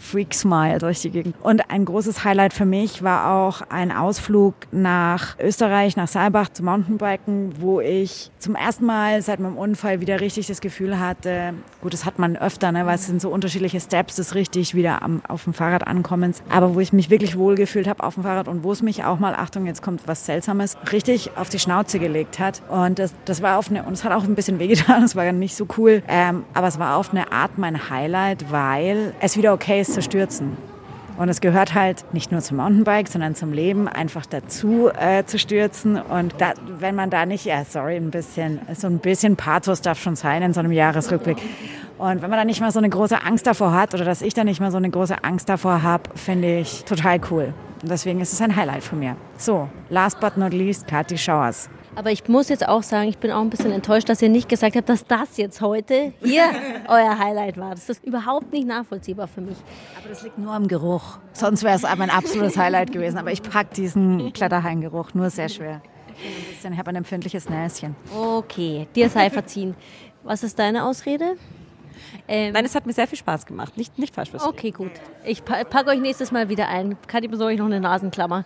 [0.00, 1.36] Freak Smile durch die Gegend.
[1.42, 6.66] Und ein großes Highlight für mich war auch ein Ausflug nach Österreich, nach Saalbach zum
[6.66, 11.92] Mountainbiken, wo ich zum ersten Mal seit meinem Unfall wieder richtig das Gefühl hatte, gut,
[11.92, 15.20] das hat man öfter, ne, weil es sind so unterschiedliche Steps des richtig wieder am,
[15.28, 18.48] auf dem Fahrrad ankommens, aber wo ich mich wirklich wohl gefühlt habe auf dem Fahrrad
[18.48, 21.98] und wo es mich auch mal, Achtung, jetzt kommt was Seltsames, richtig auf die Schnauze
[21.98, 22.62] gelegt hat.
[22.70, 25.30] Und das, das war auf eine, und es hat auch ein bisschen wehgetan, es war
[25.32, 29.52] nicht so cool, ähm, aber es war auf eine Art mein Highlight, weil es wieder
[29.52, 30.56] okay ist, zu stürzen.
[31.20, 35.38] Und es gehört halt nicht nur zum Mountainbike, sondern zum Leben einfach dazu äh, zu
[35.38, 36.00] stürzen.
[36.00, 40.00] Und da, wenn man da nicht, ja, sorry, ein bisschen, so ein bisschen Pathos darf
[40.00, 41.36] schon sein in so einem Jahresrückblick.
[41.98, 44.32] Und wenn man da nicht mal so eine große Angst davor hat oder dass ich
[44.32, 47.52] da nicht mal so eine große Angst davor habe, finde ich total cool.
[47.82, 49.16] Und deswegen ist es ein Highlight von mir.
[49.36, 51.68] So, last but not least, Kathi Schauers.
[51.96, 54.48] Aber ich muss jetzt auch sagen, ich bin auch ein bisschen enttäuscht, dass ihr nicht
[54.48, 56.44] gesagt habt, dass das jetzt heute hier
[56.88, 57.70] euer Highlight war.
[57.70, 59.56] Das ist überhaupt nicht nachvollziehbar für mich.
[59.98, 61.18] Aber das liegt nur am Geruch.
[61.32, 63.18] Sonst wäre es mein absolutes Highlight gewesen.
[63.18, 65.82] Aber ich packe diesen Kletterhaingeruch nur sehr schwer.
[66.22, 67.96] Ich, ich habe ein empfindliches Näschen.
[68.16, 69.74] Okay, dir sei verziehen.
[70.22, 71.36] Was ist deine Ausrede?
[72.28, 73.76] Ähm, Nein, es hat mir sehr viel Spaß gemacht.
[73.76, 74.52] Nicht, nicht falsch verstehen.
[74.52, 74.92] Okay, gut.
[75.24, 76.96] Ich packe euch nächstes Mal wieder ein.
[77.06, 78.44] Kathi besorge ich noch eine Nasenklammer.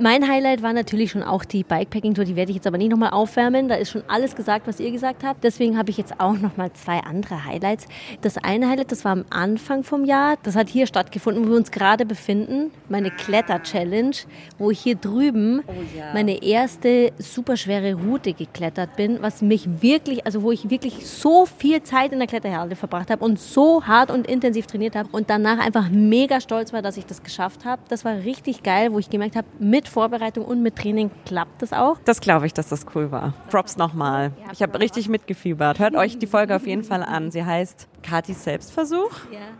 [0.00, 2.24] mein Highlight war natürlich schon auch die Bikepacking-Tour.
[2.24, 3.68] Die werde ich jetzt aber nicht nochmal aufwärmen.
[3.68, 5.44] Da ist schon alles gesagt, was ihr gesagt habt.
[5.44, 7.86] Deswegen habe ich jetzt auch nochmal zwei andere Highlights.
[8.20, 10.36] Das eine Highlight, das war am Anfang vom Jahr.
[10.42, 12.70] Das hat hier stattgefunden, wo wir uns gerade befinden.
[12.88, 14.16] Meine Kletter-Challenge,
[14.58, 16.12] wo ich hier drüben oh, ja.
[16.12, 21.82] meine erste superschwere Route geklettert bin, was mich wirklich, also wo ich wirklich so viel
[21.82, 22.28] Zeit in der
[22.62, 26.72] Kletterhalle verbracht habe und so hart und intensiv trainiert habe und danach einfach mega stolz
[26.72, 27.82] war, dass ich das geschafft habe.
[27.88, 31.72] Das war richtig geil, wo ich gemerkt habe, mit Vorbereitung und mit Training klappt das
[31.72, 31.98] auch.
[32.04, 33.34] Das glaube ich, dass das cool war.
[33.50, 34.32] Props nochmal.
[34.52, 35.78] Ich habe richtig mitgefiebert.
[35.78, 37.30] Hört euch die Folge auf jeden Fall an.
[37.30, 39.10] Sie heißt Katis Selbstversuch.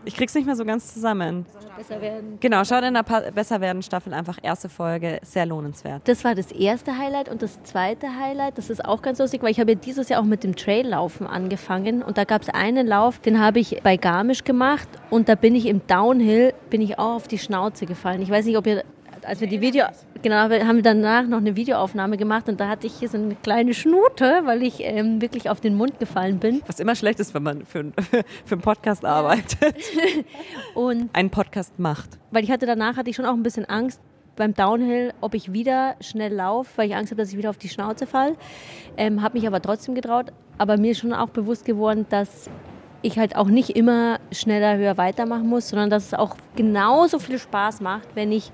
[0.05, 1.45] Ich krieg's nicht mehr so ganz zusammen.
[1.77, 2.37] Besser werden.
[2.39, 6.01] Genau, schaut in der pa Besser werden Staffel einfach erste Folge, sehr lohnenswert.
[6.05, 9.51] Das war das erste Highlight und das zweite Highlight, das ist auch ganz lustig, weil
[9.51, 13.19] ich habe dieses Jahr auch mit dem Traillaufen angefangen und da gab es einen Lauf,
[13.19, 17.15] den habe ich bei Garmisch gemacht und da bin ich im Downhill, bin ich auch
[17.15, 18.21] auf die Schnauze gefallen.
[18.21, 18.83] Ich weiß nicht, ob ihr
[19.25, 19.85] als wir die Video,
[20.21, 23.35] genau, haben wir danach noch eine Videoaufnahme gemacht und da hatte ich hier so eine
[23.35, 26.61] kleine Schnute, weil ich ähm, wirklich auf den Mund gefallen bin.
[26.67, 27.91] Was immer schlecht ist, wenn man für,
[28.45, 29.75] für einen Podcast arbeitet.
[30.75, 32.19] und einen Podcast macht.
[32.31, 34.01] Weil ich hatte danach hatte ich schon auch ein bisschen Angst
[34.35, 37.57] beim Downhill, ob ich wieder schnell laufe, weil ich Angst habe, dass ich wieder auf
[37.57, 38.35] die Schnauze falle.
[38.97, 40.31] Ähm, habe mich aber trotzdem getraut.
[40.57, 42.49] Aber mir ist schon auch bewusst geworden, dass
[43.01, 47.37] ich halt auch nicht immer schneller, höher weitermachen muss, sondern dass es auch genauso viel
[47.37, 48.51] Spaß macht, wenn ich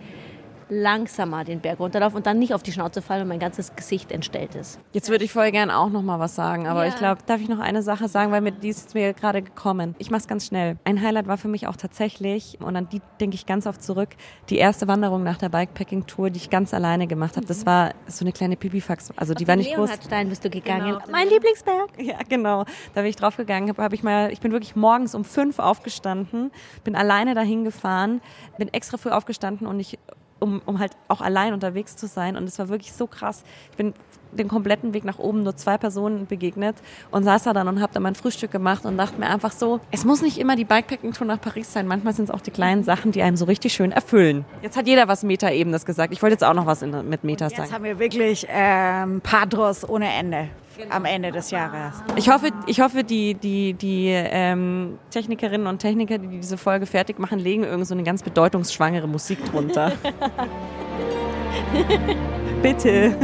[0.70, 4.12] langsamer den Berg runterlaufe und dann nicht auf die Schnauze falle und mein ganzes Gesicht
[4.12, 4.80] entstellt ist.
[4.94, 6.90] Jetzt würde ich voll gern auch noch mal was sagen, aber Ja.
[6.90, 9.96] ich glaube, darf ich noch eine Sache sagen, weil mir die ist mir gerade gekommen.
[9.98, 10.78] Ich mache es ganz schnell.
[10.84, 14.10] Ein Highlight war für mich auch tatsächlich und an die denke ich ganz oft zurück,
[14.50, 17.46] die erste Wanderung nach der Bikepacking Tour, die ich ganz alleine gemacht habe.
[17.46, 19.90] Das war so eine kleine Pipifax, also die war nicht groß.
[19.90, 20.94] Leonhardstein bist du gegangen.
[20.94, 21.00] Genau.
[21.12, 21.90] Mein Lieblingsberg.
[22.00, 22.66] Ja, genau.
[22.94, 23.70] Da bin ich draufgegangen.
[23.70, 26.52] Hab, hab ich mal, ich bin wirklich morgens um fünf aufgestanden,
[26.84, 28.22] bin alleine dahin gefahren,
[28.58, 29.98] bin extra früh aufgestanden und ich,
[30.40, 32.36] um, um halt auch allein unterwegs zu sein.
[32.36, 33.44] Und es war wirklich so krass.
[33.72, 33.94] Ich bin
[34.32, 36.76] den kompletten Weg nach oben nur zwei Personen begegnet
[37.12, 39.80] und saß da dann und habe dann mein Frühstück gemacht und dachte mir einfach so,
[39.92, 41.88] es muss nicht immer die Bikepacking-Tour nach Paris sein.
[41.88, 44.46] Manchmal sind es auch die kleinen Sachen, die einem so richtig schön erfüllen.
[44.62, 46.14] Jetzt hat jeder was Meta-Ebenes gesagt.
[46.14, 47.74] Ich wollte jetzt auch noch was in, mit Metas Jetzt sagen.
[47.74, 50.50] haben wir wirklich ähm, Padros ohne Ende
[50.90, 51.96] am Ende des Jahres.
[52.16, 57.20] Ich hoffe, ich hoffe die, die, die ähm, Technikerinnen und Techniker, die diese Folge fertig
[57.20, 59.92] machen, legen irgend so eine ganz bedeutungsschwangere Musik drunter.
[62.62, 63.16] Bitte.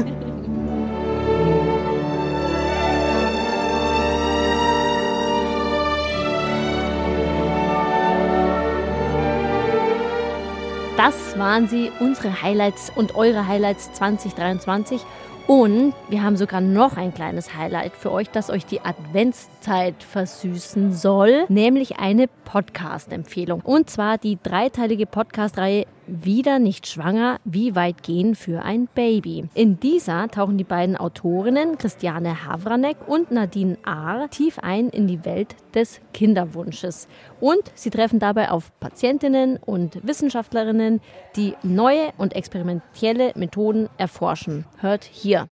[10.97, 15.01] Das waren sie, unsere Highlights und eure Highlights 2023.
[15.47, 20.91] Und wir haben sogar noch ein kleines Highlight für euch, das euch die Adventszeit versüßen
[20.91, 23.61] soll, nämlich eine Podcast-Empfehlung.
[23.61, 29.49] Und zwar die dreiteilige Podcast-Reihe Wieder nicht schwanger, wie weit gehen für ein Baby.
[29.55, 35.25] In dieser tauchen die beiden Autorinnen Christiane Havranek und Nadine Ahr tief ein in die
[35.25, 37.07] Welt des Kinderwunsches.
[37.39, 41.01] Und sie treffen dabei auf Patientinnen und Wissenschaftlerinnen,
[41.35, 44.65] die neue und experimentelle Methoden erforschen.
[44.77, 45.47] Hört hier.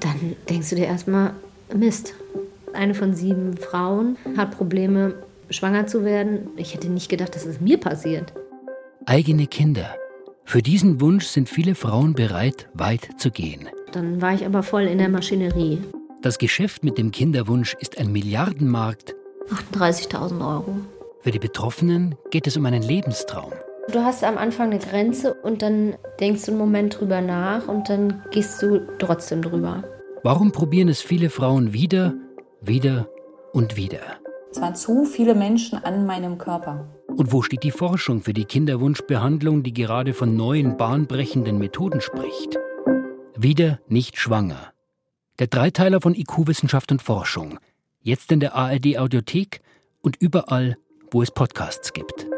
[0.00, 1.32] Dann denkst du dir erstmal,
[1.74, 2.14] Mist.
[2.74, 5.14] Eine von sieben Frauen hat Probleme,
[5.50, 6.50] schwanger zu werden.
[6.56, 8.32] Ich hätte nicht gedacht, dass es mir passiert.
[9.06, 9.96] Eigene Kinder.
[10.44, 13.68] Für diesen Wunsch sind viele Frauen bereit, weit zu gehen.
[13.92, 15.78] Dann war ich aber voll in der Maschinerie.
[16.22, 19.14] Das Geschäft mit dem Kinderwunsch ist ein Milliardenmarkt.
[19.74, 20.76] 38.000 Euro.
[21.20, 23.52] Für die Betroffenen geht es um einen Lebenstraum.
[23.92, 27.88] Du hast am Anfang eine Grenze und dann denkst du einen Moment drüber nach und
[27.90, 29.84] dann gehst du trotzdem drüber.
[30.22, 32.14] Warum probieren es viele Frauen wieder,
[32.62, 33.08] wieder
[33.52, 34.00] und wieder?
[34.54, 36.88] Es waren zu viele Menschen an meinem Körper.
[37.08, 42.56] Und wo steht die Forschung für die Kinderwunschbehandlung, die gerade von neuen, bahnbrechenden Methoden spricht?
[43.36, 44.72] Wieder nicht schwanger.
[45.40, 47.58] Der Dreiteiler von IQ Wissenschaft und Forschung.
[48.00, 49.60] Jetzt in der ARD Audiothek
[50.02, 50.76] und überall,
[51.10, 52.28] wo es Podcasts gibt.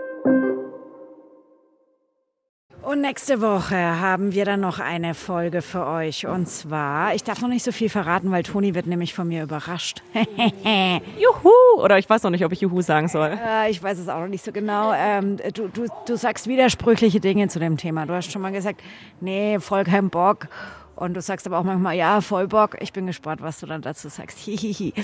[2.86, 6.24] Und nächste Woche haben wir dann noch eine Folge für euch.
[6.24, 9.42] Und zwar, ich darf noch nicht so viel verraten, weil Toni wird nämlich von mir
[9.42, 10.04] überrascht.
[10.14, 11.82] Juhu!
[11.82, 13.36] Oder ich weiß noch nicht, ob ich Juhu sagen soll.
[13.44, 14.92] Äh, ich weiß es auch noch nicht so genau.
[14.96, 18.06] Ähm, du, du, du sagst widersprüchliche Dinge zu dem Thema.
[18.06, 18.80] Du hast schon mal gesagt,
[19.20, 20.46] nee, voll kein Bock.
[20.96, 22.76] Und du sagst aber auch manchmal, ja, voll Bock.
[22.80, 24.38] Ich bin gespannt, was du dann dazu sagst.
[24.46, 24.94] Hihihi.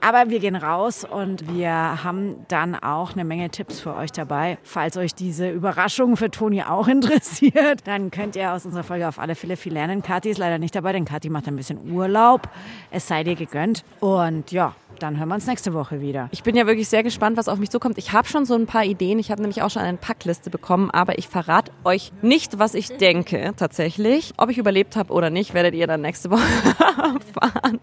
[0.00, 4.58] aber wir gehen raus und wir haben dann auch eine Menge Tipps für euch dabei.
[4.62, 9.18] Falls euch diese Überraschung für Toni auch interessiert, dann könnt ihr aus unserer Folge auf
[9.18, 10.02] alle Fälle viel lernen.
[10.02, 12.48] Kathi ist leider nicht dabei, denn Kathi macht ein bisschen Urlaub.
[12.90, 13.84] Es sei dir gegönnt.
[14.00, 16.28] Und ja, dann hören wir uns nächste Woche wieder.
[16.32, 17.96] Ich bin ja wirklich sehr gespannt, was auf mich zukommt.
[17.98, 19.18] Ich habe schon so ein paar Ideen.
[19.18, 22.88] Ich habe nämlich auch schon eine Packliste bekommen, aber ich verrate euch nicht, was ich
[22.98, 24.32] denke tatsächlich.
[24.36, 26.42] Ob ich überlebt habe oder nicht, werdet ihr dann nächste Woche
[26.98, 27.80] erfahren.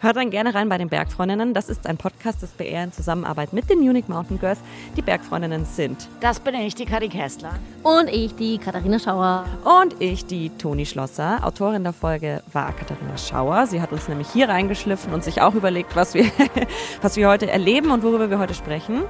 [0.00, 1.54] Hört dann gerne rein bei den Bergfreundinnen.
[1.54, 4.58] Das ist ein Podcast des BR in Zusammenarbeit mit den Munich Mountain Girls.
[4.96, 7.52] Die Bergfreundinnen sind Das bin ich, die Kathi Kessler.
[7.82, 9.44] Und ich, die Katharina Schauer.
[9.82, 11.40] und ich, die Toni Schlosser.
[11.44, 13.66] Autorin der Folge war Katharina Schauer.
[13.66, 16.24] Sie hat uns nämlich hier reingeschliffen und sich auch überlegt, was wir,
[17.02, 19.02] was wir heute erleben und worüber wir heute sprechen.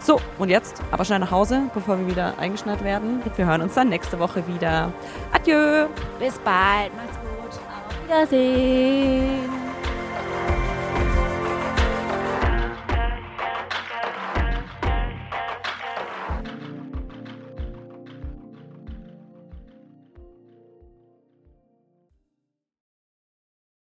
[0.00, 3.22] So, und jetzt aber schnell nach Hause, bevor wir wieder eingeschneit werden.
[3.36, 4.92] Wir hören uns dann nächste Woche wieder.
[5.32, 5.86] Adieu!
[6.18, 6.94] Bis bald.
[6.94, 7.60] Macht's gut.
[8.06, 9.73] Wiedersehen.